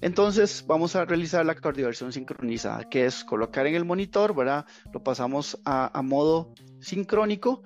entonces 0.00 0.64
vamos 0.66 0.96
a 0.96 1.04
realizar 1.04 1.46
la 1.46 1.54
cardioversión 1.54 2.12
sincronizada, 2.12 2.88
que 2.88 3.06
es 3.06 3.24
colocar 3.24 3.66
en 3.66 3.74
el 3.76 3.84
monitor, 3.84 4.34
¿verdad? 4.34 4.66
Lo 4.92 5.02
pasamos 5.02 5.58
a, 5.64 5.96
a 5.96 6.02
modo 6.02 6.54
sincrónico 6.80 7.62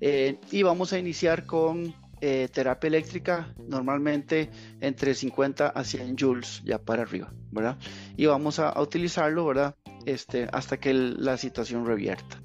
y 0.00 0.62
vamos 0.62 0.92
a 0.92 0.98
iniciar 0.98 1.46
con 1.46 1.94
terapia 2.20 2.88
eléctrica 2.88 3.54
normalmente 3.66 4.50
entre 4.80 5.14
50 5.14 5.68
a 5.68 5.84
100 5.84 6.16
joules 6.16 6.62
ya 6.64 6.78
para 6.78 7.02
arriba, 7.02 7.32
¿verdad? 7.50 7.78
Y 8.16 8.26
vamos 8.26 8.58
a, 8.58 8.70
a 8.70 8.82
utilizarlo, 8.82 9.46
¿verdad? 9.46 9.74
Este, 10.06 10.48
hasta 10.52 10.78
que 10.78 10.94
la 10.94 11.36
situación 11.36 11.84
revierta. 11.84 12.40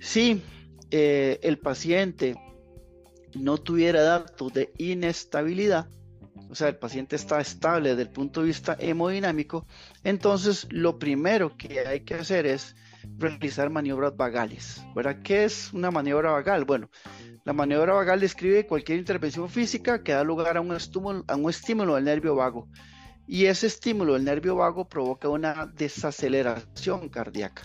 Si 0.00 0.42
eh, 0.90 1.38
el 1.42 1.58
paciente 1.58 2.34
no 3.34 3.58
tuviera 3.58 4.02
datos 4.02 4.52
de 4.52 4.72
inestabilidad, 4.78 5.88
o 6.48 6.54
sea, 6.54 6.68
el 6.68 6.76
paciente 6.76 7.16
está 7.16 7.40
estable 7.40 7.90
desde 7.90 8.02
el 8.02 8.10
punto 8.10 8.40
de 8.40 8.48
vista 8.48 8.76
hemodinámico, 8.78 9.66
entonces 10.02 10.66
lo 10.70 10.98
primero 10.98 11.56
que 11.56 11.80
hay 11.86 12.00
que 12.00 12.14
hacer 12.14 12.46
es 12.46 12.74
realizar 13.18 13.70
maniobras 13.70 14.16
vagales. 14.16 14.82
¿verdad? 14.94 15.20
¿Qué 15.22 15.44
es 15.44 15.72
una 15.72 15.90
maniobra 15.90 16.32
vagal? 16.32 16.64
Bueno, 16.64 16.90
la 17.44 17.52
maniobra 17.52 17.94
vagal 17.94 18.20
describe 18.20 18.66
cualquier 18.66 18.98
intervención 18.98 19.48
física 19.48 20.02
que 20.02 20.12
da 20.12 20.24
lugar 20.24 20.56
a 20.56 20.60
un 20.60 20.72
estímulo, 20.72 21.24
a 21.26 21.96
del 21.96 22.04
nervio 22.04 22.34
vago 22.34 22.68
y 23.26 23.46
ese 23.46 23.68
estímulo 23.68 24.14
del 24.14 24.24
nervio 24.24 24.56
vago 24.56 24.88
provoca 24.88 25.28
una 25.28 25.66
desaceleración 25.66 27.08
cardíaca. 27.08 27.62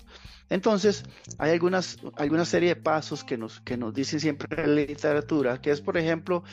Entonces, 0.48 1.04
hay 1.40 1.54
algunas, 1.54 1.98
alguna 2.18 2.46
serie 2.46 2.70
de 2.70 2.76
pasos 2.76 3.24
que 3.24 3.36
nos, 3.36 3.62
que 3.62 3.76
nos 3.76 3.94
dicen 3.94 4.20
siempre 4.20 4.68
la 4.68 4.74
literatura, 4.74 5.60
que 5.60 5.72
es, 5.72 5.82
por 5.82 5.98
ejemplo, 5.98 6.44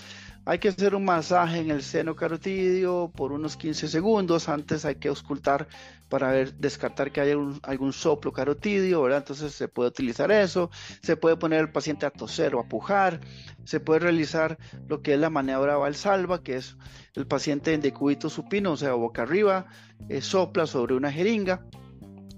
hay 0.44 0.58
que 0.58 0.68
hacer 0.68 0.94
un 0.94 1.04
masaje 1.04 1.60
en 1.60 1.70
el 1.70 1.82
seno 1.82 2.16
carotidio 2.16 3.12
por 3.14 3.32
unos 3.32 3.56
15 3.56 3.86
segundos. 3.86 4.48
Antes 4.48 4.84
hay 4.84 4.96
que 4.96 5.08
auscultar 5.08 5.68
para 6.08 6.32
descartar 6.32 7.12
que 7.12 7.20
haya 7.20 7.36
algún 7.62 7.92
soplo 7.92 8.32
carotidio, 8.32 9.02
¿verdad? 9.02 9.18
Entonces 9.18 9.52
se 9.52 9.68
puede 9.68 9.90
utilizar 9.90 10.32
eso. 10.32 10.70
Se 11.02 11.16
puede 11.16 11.36
poner 11.36 11.60
al 11.60 11.70
paciente 11.70 12.06
a 12.06 12.10
toser 12.10 12.56
o 12.56 12.60
a 12.60 12.64
pujar. 12.64 13.20
Se 13.64 13.78
puede 13.78 14.00
realizar 14.00 14.58
lo 14.88 15.00
que 15.00 15.14
es 15.14 15.20
la 15.20 15.30
maniobra 15.30 15.76
valsalva, 15.76 16.42
que 16.42 16.56
es 16.56 16.76
el 17.14 17.26
paciente 17.26 17.72
en 17.72 17.80
decúbito 17.80 18.28
supino, 18.28 18.72
o 18.72 18.76
sea, 18.76 18.94
boca 18.94 19.22
arriba, 19.22 19.66
eh, 20.08 20.22
sopla 20.22 20.66
sobre 20.66 20.94
una 20.94 21.12
jeringa 21.12 21.64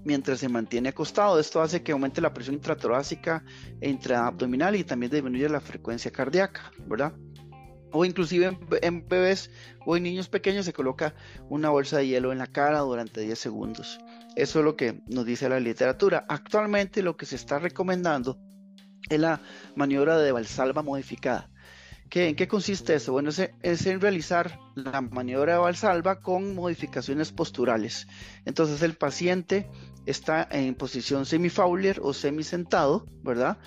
mientras 0.03 0.39
se 0.39 0.47
mantiene 0.47 0.89
acostado. 0.89 1.39
Esto 1.39 1.59
hace 1.59 1.81
que 1.81 1.91
aumente 1.91 2.21
la 2.21 2.33
presión 2.33 2.55
intratorácica 2.55 3.43
e 3.81 3.89
intraabdominal 3.89 4.75
y 4.75 4.83
también 4.83 5.11
disminuye 5.11 5.49
la 5.49 5.59
frecuencia 5.59 6.11
cardíaca, 6.11 6.71
¿verdad? 6.85 7.13
O 7.95 8.03
inclusive 8.03 8.57
en, 8.81 9.07
bebés 9.07 9.49
o 9.85 9.95
en 9.95 10.03
niños 10.03 10.27
pequeños 10.27 10.65
se 10.65 10.73
coloca 10.73 11.15
una 11.49 11.69
bolsa 11.69 11.97
de 11.97 12.07
hielo 12.07 12.33
en 12.33 12.39
la 12.39 12.47
cara 12.47 12.79
durante 12.79 13.21
10 13.21 13.39
segundos. 13.39 13.99
Eso 14.35 14.59
es 14.59 14.65
lo 14.65 14.75
que 14.75 15.01
nos 15.07 15.25
dice 15.25 15.47
la 15.47 15.61
literatura. 15.61 16.25
Actualmente 16.27 17.01
lo 17.01 17.15
que 17.15 17.25
se 17.25 17.37
está 17.37 17.57
recomendando 17.57 18.37
es 19.09 19.19
la 19.19 19.41
maniobra 19.75 20.17
de 20.17 20.33
valsalva 20.33 20.81
modificada. 20.81 21.49
¿En 22.11 22.35
qué 22.35 22.47
consiste 22.47 22.95
eso? 22.95 23.13
Bueno, 23.13 23.29
es, 23.29 23.85
en 23.85 24.01
realizar 24.01 24.59
la 24.75 25.01
maniobra 25.01 25.53
de 25.53 25.59
valsalva 25.59 26.19
con 26.19 26.53
modificaciones 26.53 27.31
posturales. 27.31 28.07
Entonces 28.45 28.81
el 28.83 28.95
paciente 28.95 29.69
está 30.05 30.47
en 30.51 30.75
posición 30.75 31.25
semi-Fowler 31.25 31.99
o 32.01 32.13
semi-sentado, 32.13 33.05
¿verdad? 33.23 33.57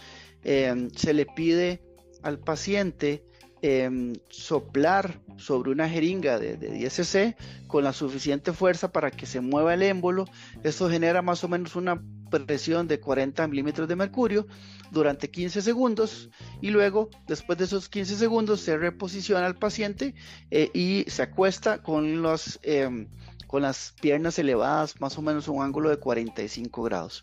Eh, 0.44 0.88
se 0.94 1.14
le 1.14 1.26
pide 1.26 1.82
al 2.22 2.38
paciente 2.38 3.24
Em, 3.60 4.12
soplar 4.28 5.20
sobre 5.36 5.72
una 5.72 5.88
jeringa 5.88 6.38
de, 6.38 6.56
10 6.56 6.92
cc 6.92 7.36
con 7.66 7.82
la 7.82 7.92
suficiente 7.92 8.52
fuerza 8.52 8.92
para 8.92 9.10
que 9.10 9.26
se 9.26 9.40
mueva 9.40 9.74
el 9.74 9.82
émbolo. 9.82 10.26
Esto 10.62 10.88
genera 10.88 11.22
más 11.22 11.42
o 11.42 11.48
menos 11.48 11.74
una 11.74 12.00
presión 12.30 12.86
de 12.86 13.00
40 13.00 13.48
milímetros 13.48 13.88
de 13.88 13.96
mercurio. 13.96 14.46
durante 14.90 15.28
15 15.28 15.60
segundos 15.60 16.30
y 16.62 16.70
luego, 16.70 17.10
después 17.26 17.58
de 17.58 17.64
esos 17.64 17.90
15 17.90 18.16
segundos, 18.16 18.60
se 18.60 18.78
reposiciona 18.78 19.44
al 19.44 19.56
paciente 19.56 20.14
eh, 20.50 20.70
y 20.72 21.04
se 21.08 21.22
acuesta 21.22 21.82
con, 21.82 22.22
los, 22.22 22.58
em, 22.62 23.08
con 23.46 23.62
las 23.62 23.94
piernas 24.00 24.38
elevadas, 24.38 24.98
más 25.00 25.18
o 25.18 25.22
menos 25.22 25.46
un 25.48 25.62
ángulo 25.62 25.90
de 25.90 25.98
45 25.98 26.82
grados. 26.84 27.22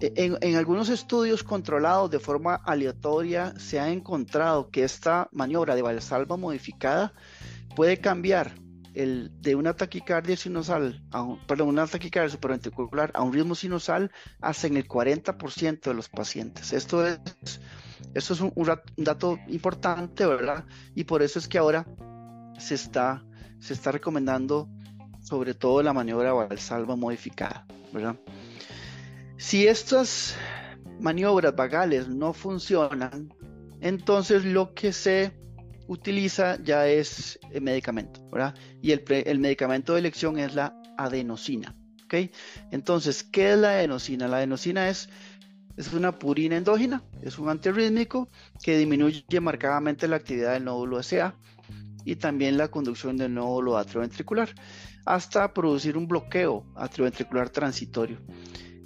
En, 0.00 0.36
en, 0.40 0.56
algunos 0.56 0.88
estudios 0.88 1.44
controlados 1.44 2.10
de 2.10 2.18
forma 2.18 2.54
aleatoria 2.54 3.54
se 3.58 3.78
ha 3.80 3.90
encontrado 3.90 4.70
que 4.70 4.84
esta 4.84 5.28
maniobra 5.32 5.74
de 5.74 5.82
valsalva 5.82 6.36
modificada 6.36 7.12
puede 7.74 7.98
cambiar 7.98 8.54
el, 8.94 9.30
de 9.40 9.54
una 9.54 9.74
taquicardia 9.74 10.36
sinusal, 10.36 11.02
a 11.10 11.36
perdón, 11.46 11.68
una 11.68 11.86
taquicardia 11.86 12.30
supraventricular 12.30 13.10
a 13.14 13.22
un 13.22 13.32
ritmo 13.32 13.54
sinusal 13.54 14.10
hasta 14.40 14.66
en 14.66 14.76
el 14.76 14.88
40% 14.88 15.80
de 15.80 15.94
los 15.94 16.08
pacientes. 16.08 16.72
Esto 16.72 17.06
es, 17.06 17.18
esto 18.14 18.34
es 18.34 18.40
un, 18.40 18.52
dato 18.96 19.38
importante, 19.48 20.26
¿verdad? 20.26 20.64
Y 20.94 21.04
por 21.04 21.22
eso 21.22 21.38
es 21.38 21.48
que 21.48 21.58
ahora 21.58 21.86
se 22.58 22.74
está, 22.74 23.24
se 23.58 23.74
está 23.74 23.90
recomendando 23.92 24.68
sobre 25.20 25.54
todo 25.54 25.82
la 25.82 25.92
maniobra 25.92 26.32
valsalva 26.32 26.96
modificada, 26.96 27.66
¿verdad? 27.92 28.16
Si 29.36 29.66
estas 29.66 30.36
maniobras 31.00 31.54
vagales 31.56 32.08
no 32.08 32.32
funcionan, 32.32 33.34
entonces 33.80 34.44
lo 34.44 34.74
que 34.74 34.92
se 34.92 35.32
utiliza 35.88 36.62
ya 36.62 36.86
es 36.86 37.38
el 37.50 37.62
medicamento, 37.62 38.26
¿verdad? 38.30 38.54
Y 38.80 38.92
el, 38.92 39.04
el 39.08 39.38
medicamento 39.38 39.92
de 39.92 40.00
elección 40.00 40.38
es 40.38 40.54
la 40.54 40.80
adenosina, 40.96 41.76
¿ok? 42.04 42.30
Entonces, 42.70 43.24
¿qué 43.24 43.52
es 43.52 43.58
la 43.58 43.70
adenosina? 43.70 44.28
La 44.28 44.38
adenosina 44.38 44.88
es, 44.88 45.08
es 45.76 45.92
una 45.92 46.18
purina 46.18 46.56
endógena, 46.56 47.02
es 47.22 47.38
un 47.38 47.48
antirrítmico 47.48 48.28
que 48.62 48.78
disminuye 48.78 49.40
marcadamente 49.40 50.08
la 50.08 50.16
actividad 50.16 50.52
del 50.54 50.64
nódulo 50.64 51.02
SA 51.02 51.34
y 52.04 52.16
también 52.16 52.56
la 52.56 52.68
conducción 52.68 53.16
del 53.16 53.34
nódulo 53.34 53.76
atrioventricular 53.76 54.54
hasta 55.04 55.52
producir 55.52 55.96
un 55.96 56.06
bloqueo 56.06 56.64
atrioventricular 56.76 57.50
transitorio. 57.50 58.18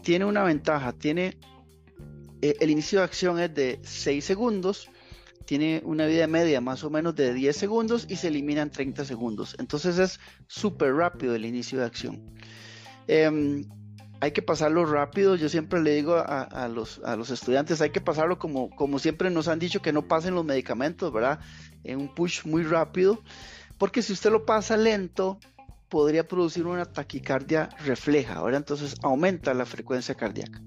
Tiene 0.03 0.25
una 0.25 0.43
ventaja, 0.45 0.93
tiene 0.93 1.39
eh, 2.43 2.55
el 2.61 2.71
inicio 2.71 3.01
de 3.01 3.05
acción 3.05 3.39
es 3.41 3.55
de 3.55 3.81
6 3.83 4.25
segundos 4.25 4.91
tiene 5.49 5.81
una 5.87 6.05
vida 6.05 6.27
media 6.27 6.61
más 6.61 6.85
o 6.85 6.91
menos 6.91 7.15
de 7.15 7.33
10 7.33 7.57
segundos 7.57 8.05
y 8.07 8.17
se 8.17 8.29
elimina 8.29 8.61
en 8.61 8.71
30 8.71 9.07
segundos. 9.07 9.57
Entonces 9.59 9.99
es 9.99 10.21
súper 10.47 10.93
rápido 10.95 11.35
el 11.35 11.47
inicio 11.47 11.79
de 11.79 11.87
acción. 11.87 12.35
Em, 13.07 13.65
hay 14.21 14.33
que 14.33 14.43
pasarlo 14.43 14.85
rápido. 14.85 15.37
Yo 15.37 15.49
siempre 15.49 15.81
le 15.81 15.95
digo 15.95 16.17
a, 16.19 16.69
los, 16.69 17.01
a, 17.03 17.17
los, 17.17 17.31
estudiantes, 17.31 17.81
hay 17.81 17.89
que 17.89 18.03
pasarlo 18.03 18.39
como, 18.39 18.69
como 18.69 18.99
siempre 18.99 19.31
nos 19.31 19.49
han 19.49 19.59
dicho 19.59 19.81
que 19.81 19.91
no 19.91 20.07
pasen 20.07 20.35
los 20.35 20.45
medicamentos, 20.45 21.11
¿verdad? 21.15 21.41
En 21.83 21.99
un 21.99 22.15
push 22.15 22.45
muy 22.45 22.63
rápido. 22.63 23.23
Porque 23.79 24.03
si 24.03 24.13
usted 24.13 24.31
lo 24.31 24.45
pasa 24.45 24.77
lento, 24.77 25.41
podría 25.89 26.27
producir 26.27 26.67
una 26.67 26.85
taquicardia 26.85 27.71
refleja, 27.85 28.43
¿verdad? 28.43 28.59
Entonces 28.59 28.97
aumenta 29.03 29.55
la 29.55 29.67
frecuencia 29.67 30.15
cardíaca. 30.15 30.61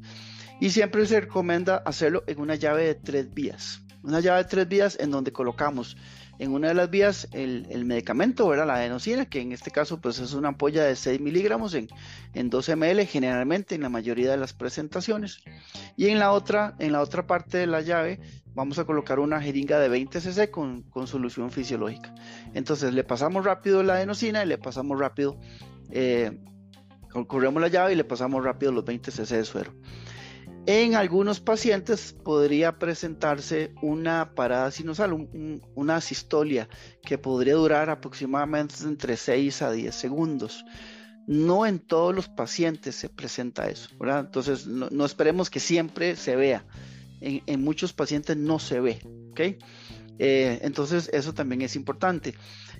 Y 0.60 0.70
siempre 0.70 1.06
se 1.06 1.22
recomienda 1.22 1.78
hacerlo 1.78 2.24
en 2.28 2.40
una 2.40 2.56
llave 2.56 2.86
de 2.86 2.96
tres 2.96 3.34
vías 3.34 3.82
una 4.04 4.20
llave 4.20 4.44
de 4.44 4.50
tres 4.50 4.68
vías 4.68 4.98
en 5.00 5.12
donde 5.12 5.32
colocamos 5.32 5.98
en 6.42 6.54
una 6.54 6.70
de 6.70 6.74
las 6.74 6.90
vías 6.90 7.28
el, 7.34 7.86
medicamento, 7.86 8.48
¿verdad? 8.48 8.66
la 8.66 8.74
adenosina, 8.74 9.28
que 9.28 9.42
en 9.42 9.52
este 9.52 9.70
caso 9.70 10.02
pues 10.02 10.18
es 10.18 10.34
una 10.34 10.48
ampolla 10.48 10.84
de 10.84 10.96
6 10.96 11.22
miligramos 11.22 11.76
en, 11.76 11.88
en 12.34 12.50
12 12.50 12.78
ml 12.78 13.06
generalmente 13.06 13.76
en 13.76 13.82
la 13.82 13.90
mayoría 13.90 14.32
de 14.32 14.38
las 14.38 14.52
presentaciones. 14.52 15.44
Y 15.98 16.08
en 16.08 16.18
la 16.18 16.32
otra, 16.32 16.74
en 16.80 16.94
la 16.94 17.02
otra 17.02 17.28
parte 17.28 17.60
de 17.60 17.68
la 17.68 17.82
llave 17.82 18.20
vamos 18.56 18.80
a 18.80 18.86
colocar 18.86 19.20
una 19.20 19.40
jeringa 19.40 19.78
de 19.78 19.88
20 19.88 20.20
cc 20.20 20.50
con, 20.50 20.82
con 20.82 21.06
solución 21.06 21.52
fisiológica. 21.52 22.16
Entonces 22.56 22.92
le 22.92 23.04
pasamos 23.04 23.46
rápido 23.46 23.84
la 23.84 23.94
adenosina 23.94 24.44
y 24.44 24.48
le 24.48 24.58
pasamos 24.58 25.00
rápido, 25.00 25.40
eh, 25.92 26.40
corremos 27.28 27.62
la 27.62 27.68
llave 27.68 27.94
y 27.94 27.96
le 27.96 28.04
pasamos 28.04 28.44
rápido 28.44 28.72
los 28.72 28.84
20 28.84 29.12
cc 29.12 29.38
de 29.38 29.46
suero. 29.46 29.74
En 30.68 30.94
algunos 30.94 31.40
pacientes 31.40 32.14
podría 32.24 32.78
presentarse 32.78 33.74
una 33.82 34.36
parada 34.36 34.70
sinusal, 34.70 35.28
una 35.74 36.02
sistolia 36.02 36.70
que 37.04 37.18
podría 37.18 37.56
durar 37.56 37.90
aproximadamente 37.90 38.76
entre 38.84 39.18
6 39.18 39.62
a 39.64 39.72
10 39.72 39.96
segundos. 39.96 40.64
No 41.26 41.66
en 41.66 41.80
todos 41.80 42.14
los 42.14 42.30
pacientes 42.30 42.96
se 42.96 43.10
presenta 43.10 43.70
eso, 43.70 43.90
¿verdad? 44.00 44.20
Entonces 44.20 44.68
no, 44.68 45.06
esperemos 45.06 45.50
que 45.50 45.60
siempre 45.60 46.16
se 46.16 46.36
vea. 46.36 46.64
En, 47.22 47.64
muchos 47.64 47.94
pacientes 47.94 48.38
no 48.38 48.60
se 48.60 48.80
ve, 48.80 49.00
¿ok? 49.32 49.40
Eh, 50.20 50.60
entonces 50.62 51.10
eso 51.14 51.34
también 51.34 51.64
es 51.64 51.76
importante. 51.76 52.36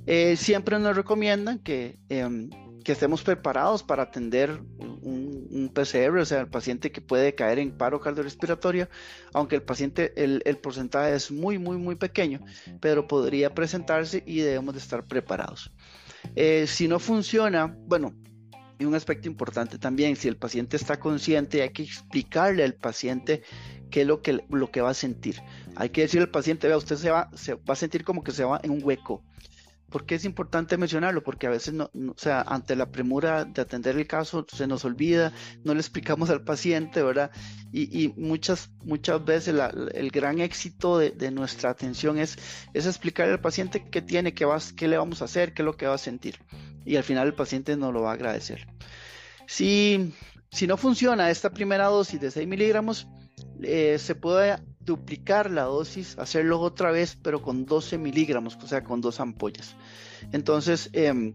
Eh, 0.06 0.36
siempre 0.38 0.78
nos 0.78 0.96
recomiendan 0.96 1.60
que 1.60 2.00
em, 2.10 2.50
que 2.84 2.92
estemos 2.92 3.24
preparados 3.24 3.84
para 3.84 4.04
atender 4.04 4.62
un, 4.80 5.21
PCR, 5.72 6.18
o 6.20 6.26
sea, 6.26 6.42
el 6.42 6.48
paciente 6.48 6.92
que 6.92 7.02
puede 7.02 7.36
caer 7.36 7.60
en 7.60 7.72
paro 7.72 8.00
cardiorrespiratorio, 8.00 8.90
aunque 9.34 9.56
el 9.56 9.64
paciente, 9.64 10.14
el, 10.16 10.58
porcentaje 10.58 11.16
es 11.16 11.32
muy, 11.32 11.58
muy, 11.58 11.78
muy 11.78 11.96
pequeño, 11.96 12.40
pero 12.80 13.08
podría 13.08 13.54
presentarse 13.54 14.24
y 14.26 14.40
debemos 14.40 14.74
de 14.74 14.80
estar 14.80 15.06
preparados. 15.06 15.72
Eh, 16.36 16.66
si 16.68 16.88
no 16.88 17.00
funciona, 17.00 17.76
bueno, 17.86 18.14
y 18.82 18.86
un 18.86 18.96
aspecto 18.96 19.28
importante 19.28 19.78
también, 19.78 20.16
si 20.16 20.28
el 20.28 20.38
paciente 20.38 20.76
está 20.76 21.00
consciente, 21.00 21.62
hay 21.62 21.70
que 21.70 21.84
explicarle 21.84 22.64
al 22.64 22.74
paciente 22.74 23.44
qué 23.92 24.02
es 24.02 24.08
lo 24.08 24.22
que, 24.24 24.44
lo 24.50 24.72
que 24.72 24.82
va 24.82 24.90
a 24.90 24.96
sentir. 24.96 25.40
Hay 25.76 25.90
que 25.90 26.02
decirle 26.02 26.24
al 26.24 26.32
paciente, 26.32 26.68
vea, 26.68 26.78
usted 26.78 26.96
se 26.96 27.12
va, 27.12 27.30
se 27.36 27.54
va 27.54 27.74
a 27.74 27.76
sentir 27.76 28.04
como 28.04 28.24
que 28.24 28.32
se 28.32 28.44
va 28.44 28.60
en 28.64 28.72
un 28.72 28.84
hueco. 28.84 29.24
¿Por 29.92 30.06
qué 30.06 30.16
es 30.16 30.24
importante 30.24 30.78
mencionarlo? 30.78 31.22
Porque 31.22 31.48
a 31.48 31.50
veces, 31.50 31.76
o 31.78 31.90
sea, 32.16 32.42
ante 32.42 32.78
la 32.78 32.90
premura 32.92 33.44
de 33.44 33.62
atender 33.62 33.98
el 33.98 34.08
caso, 34.08 34.46
se 34.50 34.66
nos 34.66 34.86
olvida, 34.86 35.34
no 35.66 35.74
le 35.74 35.82
explicamos 35.82 36.30
al 36.30 36.46
paciente, 36.46 37.04
¿verdad? 37.04 37.30
Y, 37.74 38.14
muchas, 38.16 38.72
muchas 38.84 39.24
veces 39.24 39.56
el 39.94 40.10
gran 40.12 40.40
éxito 40.40 40.98
de, 40.98 41.32
nuestra 41.32 41.70
atención 41.70 42.18
es, 42.18 42.38
es 42.74 42.86
explicarle 42.86 43.34
al 43.34 43.42
paciente 43.42 43.86
qué 43.90 44.02
tiene, 44.02 44.34
qué 44.34 44.88
le 44.88 44.98
vamos 44.98 45.22
a 45.22 45.26
hacer, 45.26 45.54
qué 45.54 45.62
es 45.62 45.66
lo 45.66 45.76
que 45.76 45.88
va 45.88 45.96
a 45.96 46.00
sentir. 46.00 46.40
Y 46.86 46.96
al 46.96 47.04
final 47.04 47.28
el 47.28 47.34
paciente 47.34 47.76
nos 47.76 47.94
lo 47.94 48.04
va 48.04 48.12
a 48.12 48.14
agradecer. 48.14 48.68
Si, 49.46 50.14
si 50.52 50.68
no 50.68 50.78
funciona 50.78 51.30
esta 51.30 51.50
primera 51.50 51.88
dosis 51.88 52.20
de 52.22 52.32
6 52.32 52.48
miligramos, 52.48 53.08
eh, 53.62 53.98
se 54.00 54.16
puede 54.16 54.58
duplicar 54.86 55.52
la 55.52 55.64
dosis, 55.64 56.18
hacerlo 56.18 56.60
otra 56.60 56.92
vez, 56.92 57.18
pero 57.22 57.42
con 57.42 57.66
12 57.66 57.98
miligramos, 57.98 58.58
o 58.62 58.68
sea, 58.68 58.84
con 58.84 59.02
dos 59.02 59.20
ampollas. 59.20 59.76
Entonces, 60.32 60.90
em, 60.94 61.34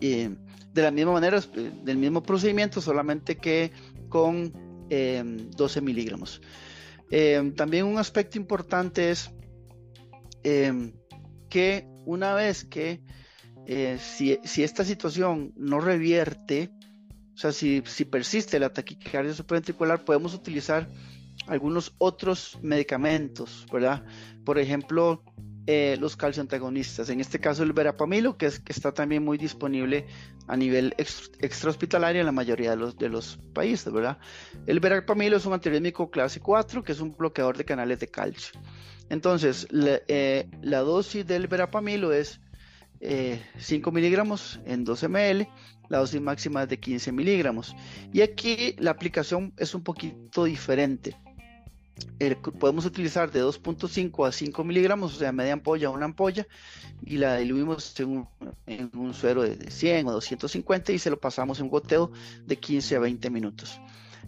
em, 0.00 0.36
de 0.72 0.82
la 0.82 0.90
misma 0.90 1.12
manera, 1.12 1.38
eh, 1.38 1.72
del 1.82 1.96
mismo 1.96 2.22
procedimiento, 2.22 2.80
solamente 2.80 3.36
que 3.36 3.72
con 4.08 4.52
12 4.88 5.78
em, 5.78 5.84
miligramos. 5.84 6.40
también 7.56 7.84
un 7.86 7.98
aspecto 7.98 8.38
importante 8.38 9.10
es 9.10 9.30
que 11.48 11.86
una 12.06 12.34
vez 12.34 12.64
que 12.64 13.00
eh, 13.66 13.98
si, 13.98 14.38
si, 14.44 14.62
esta 14.62 14.84
situación 14.84 15.52
no 15.56 15.80
revierte, 15.80 16.70
o 17.34 17.38
sea, 17.38 17.52
si, 17.52 17.82
si 17.86 18.04
persiste 18.04 18.58
la 18.58 18.70
taquicardia 18.70 19.32
supraventricular, 19.32 20.04
podemos 20.04 20.34
utilizar 20.34 20.88
algunos 21.46 21.94
otros 21.98 22.58
medicamentos, 22.62 23.66
¿verdad? 23.72 24.04
Por 24.44 24.58
ejemplo, 24.58 25.22
eh, 25.66 25.96
los 25.98 26.14
calcioantagonistas, 26.14 27.08
en 27.08 27.20
este 27.20 27.38
caso 27.40 27.62
el 27.62 27.72
verapamilo, 27.72 28.36
que, 28.36 28.44
es, 28.44 28.60
que 28.60 28.72
está 28.72 28.92
también 28.92 29.24
muy 29.24 29.38
disponible 29.38 30.06
a 30.46 30.58
nivel 30.58 30.94
extrahospitalario 30.98 32.20
en 32.20 32.26
la 32.26 32.32
mayoría 32.32 32.70
de 32.70 32.76
los, 32.76 32.98
de 32.98 33.08
los 33.08 33.38
países, 33.54 33.90
¿verdad? 33.90 34.18
El 34.66 34.80
verapamilo 34.80 35.38
es 35.38 35.46
un 35.46 35.54
antirrítmico 35.54 36.10
clase 36.10 36.40
4, 36.40 36.84
que 36.84 36.92
es 36.92 37.00
un 37.00 37.16
bloqueador 37.16 37.56
de 37.56 37.64
canales 37.64 37.98
de 37.98 38.08
calcio. 38.08 38.60
Entonces, 39.08 39.66
la, 39.70 40.02
eh, 40.06 40.50
dosis 40.60 41.26
del 41.26 41.46
verapamilo 41.46 42.12
es 42.12 42.40
5 43.00 43.90
eh, 43.90 43.92
miligramos 43.92 44.60
en 44.66 44.84
12 44.84 45.08
ml, 45.08 45.48
la 45.88 45.98
dosis 45.98 46.20
máxima 46.20 46.64
es 46.64 46.68
de 46.68 46.78
15 46.78 47.10
miligramos. 47.12 47.74
Y 48.12 48.20
aquí 48.20 48.76
la 48.78 48.90
aplicación 48.90 49.54
es 49.56 49.74
un 49.74 49.82
poquito 49.82 50.44
diferente 50.44 51.16
podemos 52.58 52.84
utilizar 52.84 53.30
de 53.30 53.42
2.5 53.42 54.26
a 54.26 54.32
5 54.32 54.64
miligramos, 54.64 55.14
o 55.14 55.18
sea, 55.18 55.32
media 55.32 55.52
ampolla 55.52 55.90
una 55.90 56.06
ampolla, 56.06 56.46
y 57.02 57.18
la 57.18 57.36
diluimos 57.36 57.94
en 58.66 58.90
un, 58.94 59.14
suero 59.14 59.42
de 59.42 59.70
100 59.70 60.08
o 60.08 60.12
250 60.12 60.92
y 60.92 60.98
se 60.98 61.10
lo 61.10 61.20
pasamos 61.20 61.58
en 61.58 61.64
un 61.64 61.70
goteo 61.70 62.10
de 62.46 62.56
15 62.56 62.96
a 62.96 63.00
20 63.00 63.30
minutos. 63.30 63.80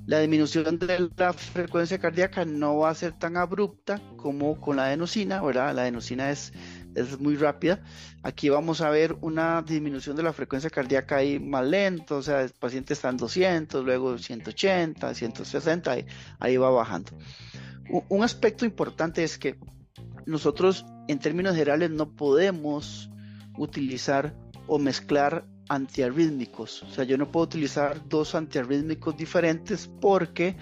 La 0.07 0.21
disminución 0.21 0.79
de 0.79 1.11
la 1.17 1.33
frecuencia 1.33 1.99
cardíaca 1.99 2.45
no 2.45 2.77
va 2.77 2.91
a 2.91 2.95
ser 2.95 3.13
tan 3.19 3.37
abrupta 3.37 4.01
como 4.17 4.61
con 4.61 4.77
la 4.77 4.85
adenosina, 4.85 5.43
¿verdad? 5.43 5.75
La 5.75 5.83
adenosina 5.83 6.31
es 6.31 6.53
es 6.97 7.21
muy 7.21 7.37
rápida. 7.37 7.81
Aquí 8.23 8.49
vamos 8.49 8.81
a 8.81 8.91
ver 8.91 9.17
una 9.21 9.63
disminución 9.63 10.17
de 10.17 10.23
la 10.23 10.33
frecuencia 10.33 10.71
cardíaca 10.71 11.17
ahí 11.17 11.39
más 11.39 11.65
lento, 11.65 12.17
o 12.17 12.23
sea, 12.23 12.43
el 12.43 12.51
paciente 12.51 12.95
está 12.95 13.11
en 13.11 13.19
200, 13.19 13.85
luego 13.85 14.19
180, 14.19 15.15
160, 15.15 15.91
ahí, 15.91 16.07
ahí 16.41 16.57
va 16.57 16.71
bajando. 16.71 17.13
Un 17.89 18.23
aspecto 18.23 18.65
importante 18.65 19.23
es 19.23 19.39
que 19.39 19.59
nosotros 20.27 20.85
en 21.09 21.19
términos 21.19 21.55
generales 21.55 21.91
no 21.91 22.11
podemos 22.11 23.11
utilizar 23.57 24.35
o 24.67 24.79
mezclar 24.79 25.47
antiarrítmicos. 25.69 26.83
O 26.83 26.91
sea, 26.91 27.05
yo 27.05 27.17
no 27.17 27.31
puedo 27.31 27.45
utilizar 27.45 28.09
dos 28.09 28.35
antiarrítmicos 28.35 29.17
diferentes 29.17 29.89
porque 30.01 30.57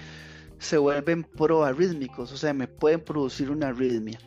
se 0.59 0.79
vuelven 0.79 1.25
proarrítmicos, 1.25 2.33
o 2.33 2.37
sea, 2.37 2.55
me 2.55 2.69
pueden 2.69 3.01
producir 3.01 3.51
una 3.51 3.69
arritmia. 3.69 4.19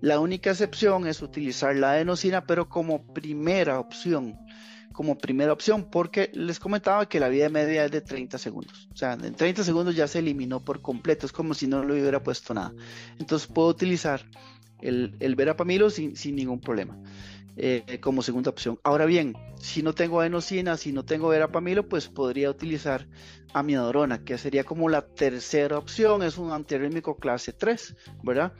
La 0.00 0.20
única 0.20 0.50
excepción 0.50 1.06
es 1.06 1.22
utilizar 1.22 1.76
la 1.76 1.92
adenosina, 1.92 2.46
pero 2.46 2.68
como 2.68 3.12
primera 3.12 3.78
opción, 3.78 4.38
como 4.92 5.18
primera 5.18 5.52
opción, 5.52 5.88
porque 5.90 6.30
les 6.34 6.58
comentaba 6.58 7.08
que 7.08 7.20
la 7.20 7.28
vida 7.28 7.48
media 7.48 7.84
es 7.84 7.90
de 7.90 8.00
30 8.00 8.38
segundos. 8.38 8.88
O 8.92 8.96
sea, 8.96 9.14
en 9.14 9.34
30 9.34 9.64
segundos 9.64 9.96
ya 9.96 10.06
se 10.06 10.18
eliminó 10.20 10.60
por 10.60 10.80
completo, 10.82 11.26
es 11.26 11.32
como 11.32 11.54
si 11.54 11.66
no 11.66 11.84
le 11.84 12.00
hubiera 12.00 12.22
puesto 12.22 12.54
nada. 12.54 12.72
Entonces 13.18 13.48
puedo 13.48 13.68
utilizar 13.68 14.24
el, 14.80 15.16
el 15.20 15.34
verapamilo 15.34 15.90
sin, 15.90 16.16
sin 16.16 16.36
ningún 16.36 16.60
problema. 16.60 16.96
Eh, 17.54 17.98
como 18.00 18.22
segunda 18.22 18.48
opción. 18.48 18.78
Ahora 18.82 19.04
bien, 19.04 19.36
si 19.60 19.82
no 19.82 19.94
tengo 19.94 20.22
adenosina, 20.22 20.78
si 20.78 20.90
no 20.90 21.04
tengo 21.04 21.28
verapamilo, 21.28 21.86
pues 21.86 22.08
podría 22.08 22.48
utilizar 22.48 23.06
amiodarona, 23.52 24.24
que 24.24 24.38
sería 24.38 24.64
como 24.64 24.88
la 24.88 25.02
tercera 25.02 25.76
opción, 25.76 26.22
es 26.22 26.38
un 26.38 26.50
antiarrítmico 26.50 27.16
clase 27.16 27.52
3, 27.52 27.94
¿verdad? 28.22 28.54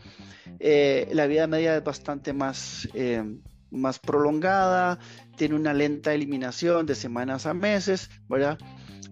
Eh, 0.60 1.08
la 1.12 1.26
vida 1.26 1.46
media 1.46 1.74
es 1.74 1.82
bastante 1.82 2.34
más, 2.34 2.86
eh, 2.92 3.24
más 3.72 3.98
prolongada, 3.98 4.98
tiene 5.36 5.56
una 5.56 5.74
lenta 5.74 6.14
eliminación 6.14 6.86
de 6.86 6.94
semanas 6.94 7.46
a 7.46 7.54
meses, 7.54 8.10
¿verdad? 8.28 8.58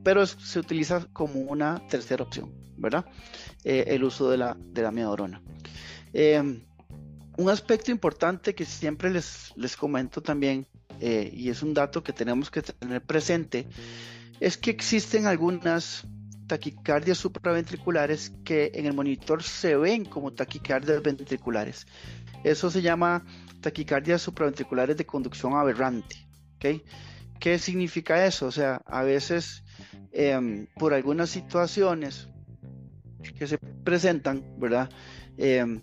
Pero 0.04 0.26
se 0.26 0.58
utiliza 0.58 1.06
como 1.12 1.40
una 1.40 1.86
tercera 1.88 2.22
opción, 2.22 2.52
¿verdad? 2.76 3.04
el 3.64 4.04
uso 4.04 4.30
de 4.30 4.38
la, 4.38 4.56
de 4.58 4.82
la 4.82 4.90
un 7.40 7.48
aspecto 7.48 7.90
importante 7.90 8.54
que 8.54 8.66
siempre 8.66 9.10
les, 9.10 9.52
les 9.56 9.76
comento 9.76 10.20
también, 10.20 10.66
eh, 11.00 11.30
y 11.32 11.48
es 11.48 11.62
un 11.62 11.72
dato 11.72 12.02
que 12.02 12.12
tenemos 12.12 12.50
que 12.50 12.60
tener 12.60 13.02
presente, 13.02 13.66
es 14.40 14.58
que 14.58 14.70
existen 14.70 15.26
algunas 15.26 16.06
taquicardias 16.46 17.16
supraventriculares 17.16 18.32
que 18.44 18.72
en 18.74 18.86
el 18.86 18.92
monitor 18.92 19.42
se 19.42 19.76
ven 19.76 20.04
como 20.04 20.32
taquicardias 20.32 21.02
ventriculares. 21.02 21.86
Eso 22.44 22.70
se 22.70 22.82
llama 22.82 23.24
taquicardias 23.60 24.22
supraventriculares 24.22 24.96
de 24.96 25.06
conducción 25.06 25.54
aberrante. 25.54 26.16
¿Qué 26.58 27.58
significa 27.58 28.26
eso? 28.26 28.46
O 28.46 28.52
sea, 28.52 28.82
a 28.86 29.02
veces 29.02 29.64
em, 30.12 30.66
por 30.76 30.92
algunas 30.92 31.30
situaciones 31.30 32.28
que 33.38 33.46
se 33.46 33.58
presentan, 33.58 34.44
¿verdad? 34.58 34.90
Em, 35.36 35.80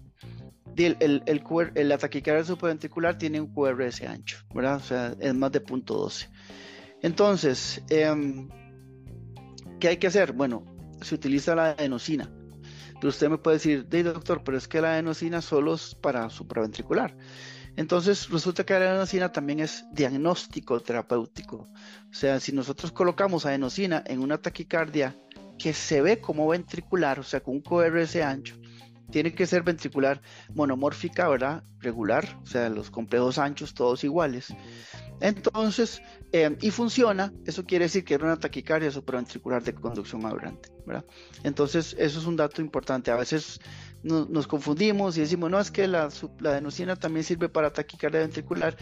el, 0.76 0.98
el, 1.00 1.90
la 1.90 1.98
taquicardia 1.98 2.44
supraventricular 2.44 3.18
tiene 3.18 3.42
un 3.42 3.48
QRS 3.48 4.04
ancho, 4.04 4.38
¿verdad? 4.54 4.78
O 4.78 4.82
sea, 4.82 5.16
es 5.20 5.34
más 5.34 5.52
de 5.52 5.62
punto 5.62 5.96
12. 5.96 6.30
Entonces, 7.02 7.82
em, 7.90 8.50
¿qué 9.80 9.90
hay 9.90 9.98
que 9.98 10.08
hacer? 10.08 10.34
Bueno, 10.34 10.64
se 11.02 11.16
utiliza 11.16 11.56
la 11.56 11.72
adenosina. 11.72 12.30
Pero 13.00 13.10
usted 13.10 13.30
me 13.30 13.38
puede 13.38 13.58
decir, 13.58 13.88
doctor, 13.88 14.44
pero 14.44 14.58
es 14.58 14.68
que 14.68 14.82
la 14.82 14.94
adenosina 14.94 15.42
solo 15.42 15.76
es 15.76 15.96
para 15.96 16.30
supraventricular. 16.30 17.16
Entonces, 17.78 18.30
resulta 18.30 18.66
que 18.66 18.74
la 18.74 18.90
adenosina 18.90 19.32
también 19.32 19.60
es 19.60 19.86
diagnóstico 19.92 20.80
terapéutico. 20.80 21.68
O 22.10 22.14
sea, 22.14 22.40
si 22.40 22.52
nosotros 22.52 22.92
colocamos 22.92 23.46
adenosina 23.46 24.04
en 24.08 24.20
una 24.20 24.40
taquicardia 24.40 25.16
que 25.60 25.74
se 25.74 26.02
ve 26.02 26.20
como 26.20 26.48
ventricular, 26.48 27.20
o 27.20 27.24
sea, 27.24 27.40
con 27.40 27.54
un 27.54 27.62
QRS 27.62 28.16
ancho, 28.18 28.56
tiene 29.12 29.34
que 29.34 29.46
ser 29.46 29.64
ventricular 29.64 30.22
monomórfica, 30.54 31.28
¿verdad? 31.28 31.64
Regular, 31.80 32.40
o 32.44 32.46
sea, 32.46 32.70
los 32.70 32.90
complejos 32.90 33.38
anchos 33.38 33.74
todos 33.74 34.04
iguales. 34.04 34.54
Entonces, 35.20 36.02
em, 36.32 36.58
y 36.62 36.70
funciona, 36.70 37.34
eso 37.46 37.66
quiere 37.66 37.86
decir 37.86 38.04
que 38.04 38.14
era 38.14 38.26
una 38.26 38.38
taquicardia 38.38 38.92
supraventricular 38.92 39.64
de 39.64 39.74
conducción 39.74 40.26
aberrante, 40.26 40.70
¿verdad? 40.86 41.06
Entonces, 41.44 41.96
eso 41.98 42.20
es 42.20 42.26
un 42.26 42.36
dato 42.36 42.62
importante. 42.62 43.10
A 43.10 43.16
veces 43.16 43.60
nos 44.04 44.48
confundimos 44.48 45.18
y 45.18 45.22
decimos, 45.22 45.50
no, 45.50 45.60
es 45.60 45.72
que 45.72 45.88
la, 45.88 46.10
la 46.40 46.96
también 46.96 47.24
sirve 47.24 47.50
para 47.50 47.74
taquicardia 47.74 48.22
ventricular 48.22 48.78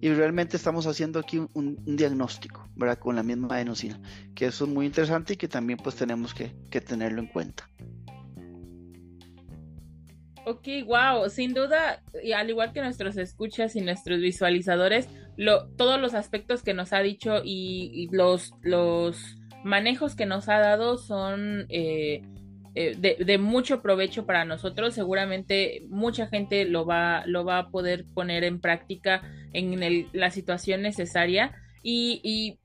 y 0.00 0.10
realmente 0.10 0.56
estamos 0.56 0.86
haciendo 0.86 1.18
aquí 1.18 1.38
un, 1.54 1.78
diagnóstico, 1.84 2.68
¿verdad? 2.76 2.98
Con 2.98 3.16
la 3.16 3.22
misma 3.22 3.54
adenosina, 3.54 3.98
que 4.34 4.46
eso 4.46 4.66
es 4.66 4.70
muy 4.70 4.86
interesante 4.86 5.32
y 5.32 5.36
que 5.36 5.48
también 5.48 5.78
pues 5.82 5.96
tenemos 5.96 6.34
que 6.34 6.80
tenerlo 6.80 7.20
en 7.20 7.28
cuenta. 7.28 7.68
Ok, 10.48 10.66
wow, 10.86 11.28
sin 11.28 11.52
duda, 11.52 12.02
y 12.22 12.32
al 12.32 12.48
igual 12.48 12.72
que 12.72 12.80
nuestros 12.80 13.18
escuchas 13.18 13.76
y 13.76 13.82
nuestros 13.82 14.18
visualizadores, 14.20 15.06
lo, 15.36 15.68
todos 15.76 16.00
los 16.00 16.14
aspectos 16.14 16.62
que 16.62 16.72
nos 16.72 16.94
ha 16.94 17.00
dicho 17.00 17.42
y, 17.44 18.08
los, 18.12 18.54
los 18.62 19.36
manejos 19.62 20.16
que 20.16 20.24
nos 20.24 20.48
ha 20.48 20.58
dado 20.58 20.96
son 20.96 21.66
eh, 21.68 22.22
eh, 22.74 22.96
de, 22.96 23.36
mucho 23.36 23.82
provecho 23.82 24.24
para 24.24 24.46
nosotros. 24.46 24.94
Seguramente 24.94 25.82
mucha 25.90 26.28
gente 26.28 26.64
lo 26.64 26.86
va, 26.86 27.26
lo 27.26 27.44
va 27.44 27.58
a 27.58 27.68
poder 27.68 28.06
poner 28.14 28.42
en 28.42 28.58
práctica 28.58 29.20
en 29.52 30.08
la 30.14 30.30
situación 30.30 30.80
necesaria. 30.80 31.52
Y 31.82 32.58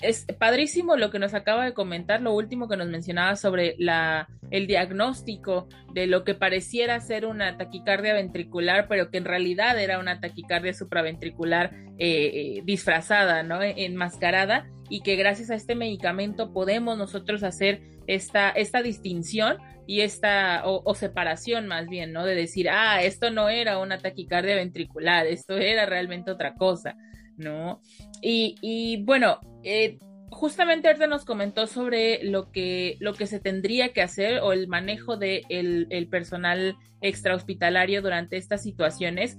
es 0.00 0.26
padrísimo 0.38 0.96
lo 0.96 1.10
que 1.10 1.18
nos 1.18 1.34
acaba 1.34 1.64
de 1.64 1.74
comentar, 1.74 2.20
lo 2.20 2.32
último 2.34 2.68
que 2.68 2.76
nos 2.76 2.88
mencionaba 2.88 3.36
sobre 3.36 3.74
la, 3.78 4.28
el 4.50 4.66
diagnóstico 4.66 5.68
de 5.92 6.06
lo 6.06 6.24
que 6.24 6.34
pareciera 6.34 7.00
ser 7.00 7.26
una 7.26 7.56
taquicardia 7.56 8.14
ventricular, 8.14 8.88
pero 8.88 9.10
que 9.10 9.18
en 9.18 9.24
realidad 9.24 9.78
era 9.80 9.98
una 9.98 10.20
taquicardia 10.20 10.74
supraventricular 10.74 11.72
eh, 11.98 12.58
eh, 12.58 12.62
disfrazada, 12.64 13.42
¿no? 13.42 13.62
Enmascarada, 13.62 14.68
y 14.88 15.02
que 15.02 15.16
gracias 15.16 15.50
a 15.50 15.54
este 15.54 15.74
medicamento 15.74 16.52
podemos 16.52 16.98
nosotros 16.98 17.42
hacer 17.42 17.80
esta, 18.06 18.50
esta 18.50 18.82
distinción 18.82 19.58
y 19.86 20.00
esta, 20.00 20.62
o, 20.64 20.94
separación 20.94 21.68
más 21.68 21.88
bien, 21.88 22.12
¿no? 22.12 22.24
De 22.26 22.34
decir, 22.34 22.68
ah, 22.68 23.02
esto 23.02 23.30
no 23.30 23.48
era 23.48 23.78
una 23.78 23.98
taquicardia 23.98 24.56
ventricular, 24.56 25.26
esto 25.26 25.56
era 25.56 25.86
realmente 25.86 26.30
otra 26.30 26.54
cosa. 26.54 26.96
¿No? 27.36 27.80
Y, 28.22 29.02
bueno, 29.04 29.40
eh, 29.62 29.98
justamente 30.30 30.88
ahorita 30.88 31.06
nos 31.06 31.24
comentó 31.24 31.66
sobre 31.66 32.22
lo 32.24 32.50
que, 32.50 32.96
lo 33.00 33.14
que 33.14 33.26
se 33.26 33.40
tendría 33.40 33.92
que 33.92 34.02
hacer 34.02 34.40
o 34.40 34.52
el 34.52 34.68
manejo 34.68 35.16
del 35.16 35.44
de 35.48 35.86
el 35.90 36.08
personal 36.08 36.76
extrahospitalario 37.00 38.02
durante 38.02 38.36
estas 38.36 38.62
situaciones. 38.62 39.38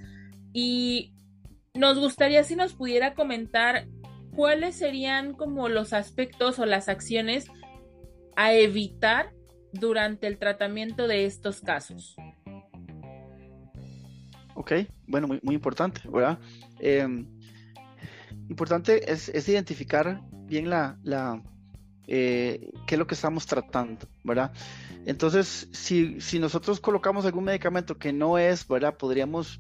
Y 0.54 1.14
nos 1.74 2.00
gustaría 2.00 2.44
si 2.44 2.56
nos 2.56 2.74
pudiera 2.74 3.14
comentar 3.14 3.88
cuáles 4.36 4.76
serían 4.76 5.34
como 5.34 5.70
los 5.70 5.94
aspectos 5.94 6.60
o 6.60 6.66
las 6.66 6.90
acciones 6.90 7.48
a 8.36 8.54
evitar 8.54 9.34
durante 9.74 10.28
el 10.28 10.38
tratamiento 10.38 11.08
de 11.08 11.26
estos 11.26 11.62
casos. 11.62 12.16
Ok, 14.56 14.74
bueno, 15.08 15.28
muy, 15.28 15.40
muy 15.44 15.56
importante, 15.56 16.02
¿verdad? 16.10 16.40
Em, 16.80 17.28
importante 18.50 19.12
es, 19.12 19.30
identificar 19.48 20.22
bien 20.46 20.70
la, 20.70 20.98
eh, 22.08 22.72
qué 22.86 22.96
es 22.96 23.00
lo 23.00 23.08
que 23.08 23.16
estamos 23.16 23.46
tratando, 23.46 24.08
¿verdad? 24.24 24.52
Entonces, 25.06 25.68
si, 25.72 26.20
si, 26.22 26.40
nosotros 26.40 26.80
colocamos 26.80 27.26
algún 27.26 27.46
medicamento 27.46 27.98
que 27.98 28.14
no 28.14 28.38
es, 28.38 28.68
¿verdad? 28.68 28.98
Podríamos 28.98 29.60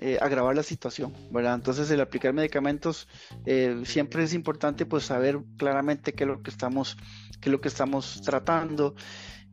eh, 0.00 0.18
agravar 0.20 0.56
la 0.56 0.62
situación, 0.62 1.12
¿verdad? 1.30 1.54
Entonces, 1.54 1.90
el 1.90 2.00
aplicar 2.00 2.32
medicamentos 2.32 3.08
eh, 3.46 3.82
siempre 3.84 4.24
es 4.24 4.34
importante, 4.34 4.86
pues, 4.86 5.04
saber 5.04 5.40
claramente 5.56 6.12
qué 6.12 6.24
es 6.24 6.28
lo 6.28 6.42
que 6.42 6.50
estamos, 6.50 6.96
qué 7.40 7.48
es 7.48 7.52
lo 7.52 7.60
que 7.60 7.68
estamos 7.68 8.22
tratando 8.22 8.94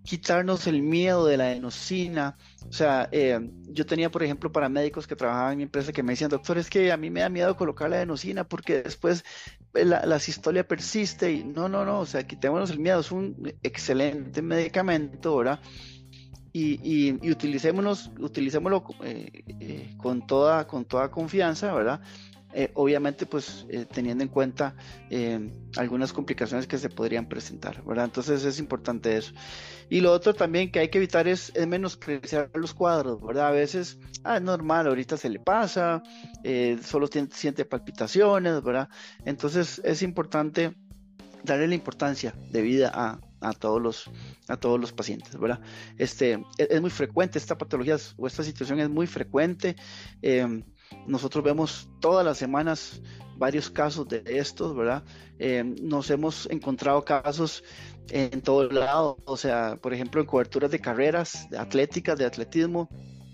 quitarnos 0.03 0.67
el 0.67 0.81
miedo 0.81 1.25
de 1.25 1.37
la 1.37 1.53
enosina. 1.53 2.37
O 2.67 2.71
sea, 2.73 3.09
eh, 3.11 3.39
yo 3.69 3.85
tenía, 3.85 4.09
por 4.09 4.23
ejemplo, 4.23 4.51
paramédicos 4.51 5.07
que 5.07 5.15
trabajaban 5.15 5.53
en 5.53 5.57
mi 5.57 5.63
empresa 5.63 5.91
que 5.91 6.03
me 6.03 6.13
decían, 6.13 6.29
doctor, 6.29 6.57
es 6.57 6.69
que 6.69 6.91
a 6.91 6.97
mí 6.97 7.09
me 7.09 7.21
da 7.21 7.29
miedo 7.29 7.55
colocar 7.55 7.89
la 7.89 8.01
enosina 8.01 8.43
porque 8.47 8.81
después 8.83 9.23
eh, 9.73 9.85
la, 9.85 10.05
la 10.05 10.19
sistolia 10.19 10.67
persiste. 10.67 11.31
Y 11.31 11.43
no, 11.43 11.69
no, 11.69 11.85
no, 11.85 11.99
o 11.99 12.05
sea, 12.05 12.25
quitémonos 12.25 12.69
el 12.71 12.79
miedo, 12.79 12.99
es 12.99 13.11
un 13.11 13.53
excelente 13.63 14.41
medicamento, 14.41 15.37
¿verdad? 15.37 15.59
Y, 16.51 16.79
y, 16.83 17.19
y 17.21 17.31
utilicémonos, 17.31 18.11
utilicémoslo 18.19 18.83
eh, 19.03 19.93
con, 19.97 20.25
toda, 20.25 20.65
con 20.65 20.85
toda 20.85 21.11
confianza, 21.11 21.71
¿verdad? 21.73 22.01
Eh, 22.53 22.71
obviamente 22.73 23.27
pues 23.27 23.67
eh, 23.69 23.85
teniendo 23.85 24.23
en 24.23 24.29
cuenta 24.29 24.75
eh, 25.11 25.51
algunas 25.77 26.11
complicaciones 26.11 26.65
que 26.65 26.79
se 26.79 26.89
podrían 26.89 27.27
presentar, 27.29 27.83
¿verdad? 27.83 28.05
Entonces 28.05 28.43
es 28.43 28.57
importante 28.57 29.15
eso. 29.15 29.33
Y 29.87 30.01
lo 30.01 30.11
otro 30.11 30.33
también 30.33 30.71
que 30.71 30.79
hay 30.79 30.89
que 30.89 30.97
evitar 30.97 31.27
es, 31.27 31.51
es 31.55 31.67
menospreciar 31.67 32.49
los 32.55 32.73
cuadros, 32.73 33.21
¿verdad? 33.21 33.47
A 33.47 33.51
veces, 33.51 33.99
ah, 34.23 34.37
es 34.37 34.41
normal, 34.41 34.87
ahorita 34.87 35.15
se 35.15 35.29
le 35.29 35.39
pasa, 35.39 36.01
solo 36.83 37.07
siente 37.07 37.65
palpitaciones, 37.65 38.63
¿verdad? 38.63 38.89
Entonces 39.25 39.79
es 39.83 40.01
importante 40.01 40.75
darle 41.43 41.67
la 41.67 41.75
importancia 41.75 42.33
de 42.51 42.61
vida 42.61 42.91
a, 42.93 43.19
a 43.41 43.53
todos 43.53 43.81
los 43.81 44.09
a 44.47 44.57
todos 44.57 44.79
los 44.79 44.91
pacientes, 44.91 45.37
¿verdad? 45.39 45.59
Este 45.97 46.43
es, 46.57 46.67
es 46.69 46.81
muy 46.81 46.89
frecuente 46.89 47.37
esta 47.37 47.57
patología 47.57 47.97
o 48.17 48.27
esta 48.27 48.43
situación 48.43 48.79
es 48.79 48.89
muy 48.89 49.07
frecuente. 49.07 49.75
Eh, 50.21 50.63
nosotros 51.07 51.43
vemos 51.43 51.89
todas 51.99 52.25
las 52.25 52.37
semanas 52.37 53.01
varios 53.37 53.69
casos 53.69 54.07
de 54.07 54.21
estos, 54.25 54.75
¿verdad? 54.75 55.03
Eh, 55.39 55.63
nos 55.81 56.09
hemos 56.09 56.47
encontrado 56.51 57.03
casos 57.03 57.63
en 58.09 58.41
todo 58.41 58.69
lado, 58.69 59.17
o 59.25 59.37
sea, 59.37 59.77
por 59.81 59.93
ejemplo, 59.93 60.21
en 60.21 60.27
coberturas 60.27 60.69
de 60.71 60.79
carreras 60.79 61.49
de 61.49 61.57
atléticas, 61.57 62.17
de 62.17 62.25
atletismo. 62.25 62.89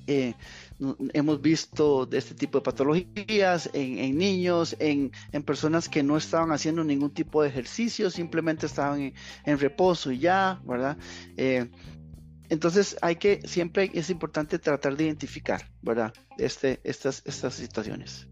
Eh, 0.08 0.36
hemos 1.14 1.42
visto 1.42 2.06
de 2.06 2.20
este 2.20 2.36
tipo 2.36 2.60
de 2.60 2.64
patologías 2.64 3.70
en, 3.74 4.18
niños, 4.18 4.76
en, 4.80 5.12
personas 5.44 5.90
que 5.90 6.04
no 6.04 6.16
estaban 6.16 6.52
haciendo 6.52 6.84
ningún 6.84 7.12
tipo 7.12 7.42
de 7.42 7.50
ejercicio, 7.50 8.12
simplemente 8.12 8.68
estaban 8.68 9.14
en, 9.46 9.60
reposo 9.60 10.12
y 10.12 10.20
ya, 10.20 10.62
¿verdad? 10.64 10.98
Eh, 11.38 11.72
entonces 12.50 12.98
hay 13.02 13.16
que, 13.18 13.42
siempre 13.46 13.92
es 13.94 14.10
importante 14.10 14.60
tratar 14.60 14.96
de 14.96 15.06
identificar, 15.06 15.70
¿verdad? 15.82 16.14
Este, 16.38 16.80
estas, 16.84 17.22
estas 17.26 17.54
situaciones. 17.54 18.28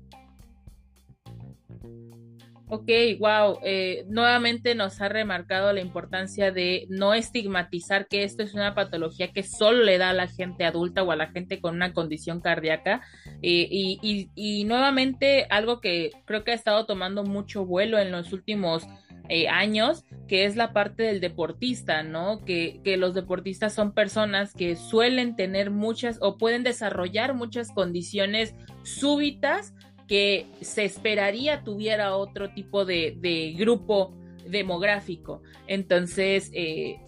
Ok, 2.75 2.89
wow. 3.19 3.59
Eh, 3.63 4.03
nuevamente 4.07 4.73
nos 4.73 4.99
ha 4.99 5.07
remarcado 5.07 5.71
la 5.73 5.81
importancia 5.81 6.51
de 6.51 6.87
no 6.89 7.13
estigmatizar 7.13 8.07
que 8.07 8.23
esto 8.23 8.41
es 8.41 8.55
una 8.55 8.73
patología 8.73 9.31
que 9.31 9.43
solo 9.43 9.83
le 9.83 9.99
da 9.99 10.09
a 10.09 10.13
la 10.13 10.27
gente 10.27 10.65
adulta 10.65 11.03
o 11.03 11.11
a 11.11 11.15
la 11.15 11.27
gente 11.27 11.61
con 11.61 11.75
una 11.75 11.93
condición 11.93 12.41
cardíaca. 12.41 13.01
Eh, 13.43 13.67
y, 13.69 14.29
y, 14.33 14.63
nuevamente 14.63 15.45
algo 15.51 15.81
que 15.81 16.09
creo 16.25 16.43
que 16.43 16.49
ha 16.49 16.55
estado 16.55 16.87
tomando 16.87 17.23
mucho 17.23 17.63
vuelo 17.63 17.99
en 17.99 18.11
los 18.11 18.33
últimos 18.33 18.87
eh, 19.29 19.47
años, 19.47 20.05
que 20.27 20.45
es 20.45 20.55
la 20.55 20.73
parte 20.73 21.03
del 21.03 21.21
deportista, 21.21 22.03
¿no? 22.03 22.43
Que, 22.43 22.81
que 22.83 22.97
los 22.97 23.13
deportistas 23.13 23.73
son 23.73 23.93
personas 23.93 24.53
que 24.53 24.75
suelen 24.75 25.35
tener 25.35 25.71
muchas 25.71 26.17
o 26.21 26.37
pueden 26.37 26.63
desarrollar 26.63 27.33
muchas 27.33 27.71
condiciones 27.71 28.53
súbitas 28.83 29.73
que 30.07 30.47
se 30.61 30.83
esperaría 30.83 31.63
tuviera 31.63 32.15
otro 32.15 32.53
tipo 32.53 32.85
de, 32.85 33.15
de 33.19 33.53
grupo 33.57 34.13
demográfico. 34.45 35.41
Entonces, 35.67 36.51
eh, 36.53 36.99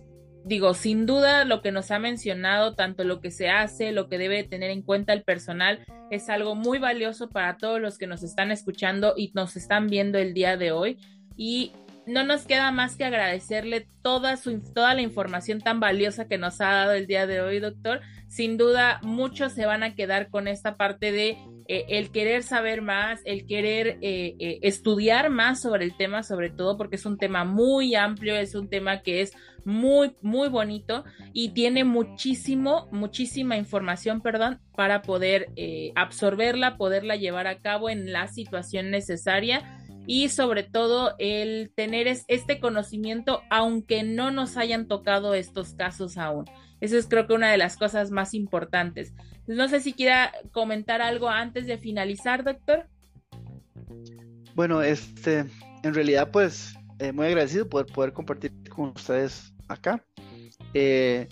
digo, 0.46 0.74
sin 0.74 1.06
duda 1.06 1.44
lo 1.44 1.62
que 1.62 1.72
nos 1.72 1.92
ha 1.92 2.00
mencionado, 2.00 2.76
tanto 2.76 3.04
lo 3.04 3.20
que 3.20 3.32
se 3.32 3.50
hace, 3.50 3.92
lo 3.92 4.08
que 4.08 4.18
debe 4.18 4.44
tener 4.44 4.70
en 4.70 4.82
cuenta 4.82 5.14
el 5.14 5.24
personal, 5.24 5.84
es 6.12 6.30
algo 6.30 6.56
muy 6.56 6.78
valioso 6.78 7.30
para 7.30 7.58
todos 7.58 7.82
los 7.82 7.98
que 7.98 8.08
nos 8.08 8.24
están 8.24 8.52
escuchando 8.52 9.14
y 9.18 9.32
nos 9.34 9.56
están 9.56 9.88
viendo 9.88 10.18
el 10.18 10.34
día 10.34 10.56
de 10.56 10.72
hoy. 10.72 10.98
Y 11.36 11.74
no 12.08 12.24
nos 12.24 12.46
queda 12.46 12.72
más 12.72 12.96
que 12.96 13.06
agradecerle 13.06 13.88
toda, 14.02 14.38
su, 14.38 14.62
toda 14.74 14.94
la 14.94 15.02
información 15.02 15.60
tan 15.60 15.80
valiosa 15.80 16.28
que 16.28 16.38
nos 16.38 16.62
ha 16.62 16.72
dado 16.72 16.94
el 16.94 17.08
día 17.08 17.26
de 17.26 17.42
hoy, 17.42 17.60
doctor. 17.60 18.02
Sin 18.28 18.58
duda, 18.58 19.00
muchos 19.02 19.54
se 19.54 19.66
van 19.66 19.84
a 19.84 19.96
quedar 19.96 20.30
con 20.30 20.48
esta 20.48 20.78
parte 20.78 21.12
de 21.12 21.38
eh, 21.68 21.86
el 21.90 22.12
querer 22.12 22.44
saber 22.44 22.82
más, 22.82 23.22
el 23.26 23.46
querer 23.48 23.98
eh, 24.02 24.36
eh, 24.40 24.60
estudiar 24.62 25.30
más 25.30 25.62
sobre 25.62 25.86
el 25.86 25.96
tema, 25.96 26.22
sobre 26.22 26.50
todo 26.50 26.78
porque 26.78 26.98
es 26.98 27.06
un 27.06 27.18
tema 27.18 27.44
muy 27.44 27.96
amplio, 27.96 28.36
es 28.36 28.54
un 28.54 28.70
tema 28.70 29.02
que 29.02 29.22
es 29.22 29.34
muy, 29.64 30.16
muy 30.22 30.50
bonito 30.50 31.06
y 31.34 31.50
tiene 31.50 31.84
muchísimo, 31.84 32.88
muchísima 32.92 33.58
información, 33.58 34.22
perdón, 34.22 34.60
para 34.76 35.02
poder 35.02 35.50
absorberla, 35.96 36.78
poderla 36.78 37.16
llevar 37.16 37.48
a 37.48 37.60
cabo 37.60 37.90
en 37.90 38.12
la 38.12 38.28
situación 38.28 38.92
necesaria 38.92 39.85
y 40.08 40.30
sobre 40.30 40.64
todo 40.64 41.16
el 41.20 41.72
tener 41.76 42.08
este 42.08 42.60
conocimiento 42.60 43.42
aunque 43.50 44.04
no 44.04 44.32
nos 44.32 44.58
hayan 44.58 44.88
tocado 44.88 45.34
estos 45.34 45.74
casos 45.74 46.18
aún. 46.18 46.46
Eso 46.82 46.98
es 46.98 47.08
creo 47.08 47.28
que 47.28 47.34
una 47.34 47.52
de 47.52 47.58
las 47.58 47.78
cosas 47.78 48.12
más 48.12 48.34
importantes. 48.34 49.14
No 49.48 49.68
sé 49.68 49.80
si 49.80 49.94
quiera 49.94 50.32
comentar 50.52 51.02
algo 51.02 51.30
antes 51.30 51.68
de 51.68 51.78
finalizar, 51.78 52.44
doctor. 52.44 52.88
Bueno, 54.56 54.82
este, 54.82 55.46
en 55.84 55.94
realidad 55.94 56.32
pues 56.32 56.76
eh, 57.00 57.12
muy 57.12 57.28
agradecido 57.28 57.68
por 57.68 57.86
poder 57.86 58.14
compartir 58.14 58.52
con 58.70 58.90
ustedes 58.96 59.54
acá. 59.68 60.04
Eh, 60.74 61.28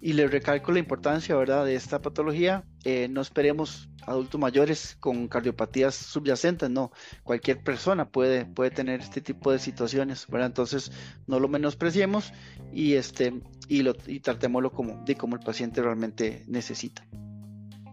y 0.00 0.12
les 0.12 0.30
recalco 0.30 0.72
la 0.72 0.78
importancia, 0.78 1.34
¿verdad?, 1.36 1.64
de 1.64 1.74
esta 1.74 2.00
patología. 2.00 2.64
Eh, 2.88 3.08
no 3.08 3.20
esperemos 3.20 3.88
adultos 4.02 4.40
mayores 4.40 4.96
con 5.00 5.26
cardiopatías 5.26 5.96
subyacentes, 5.96 6.70
no. 6.70 6.92
Cualquier 7.24 7.60
persona 7.64 8.08
puede, 8.08 8.44
puede 8.44 8.70
tener 8.70 9.00
este 9.00 9.20
tipo 9.20 9.50
de 9.50 9.58
situaciones, 9.58 10.28
¿verdad? 10.28 10.46
Entonces, 10.46 10.92
no 11.26 11.40
lo 11.40 11.48
menospreciemos 11.48 12.32
y, 12.72 12.94
este, 12.94 13.42
y, 13.66 13.82
lo, 13.82 13.96
y 14.06 14.20
tratémoslo 14.20 14.70
como, 14.70 15.02
de 15.04 15.16
como 15.16 15.34
el 15.34 15.42
paciente 15.42 15.82
realmente 15.82 16.44
necesita. 16.46 17.04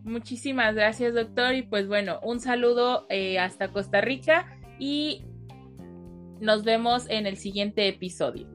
Muchísimas 0.04 0.76
gracias, 0.76 1.16
doctor. 1.16 1.56
Y 1.56 1.64
pues 1.64 1.88
bueno, 1.88 2.20
un 2.22 2.40
saludo 2.40 3.08
eh, 3.10 3.40
hasta 3.40 3.70
Costa 3.70 4.00
Rica 4.00 4.60
y 4.78 5.26
nos 6.40 6.64
vemos 6.64 7.10
en 7.10 7.26
el 7.26 7.38
siguiente 7.38 7.88
episodio. 7.88 8.53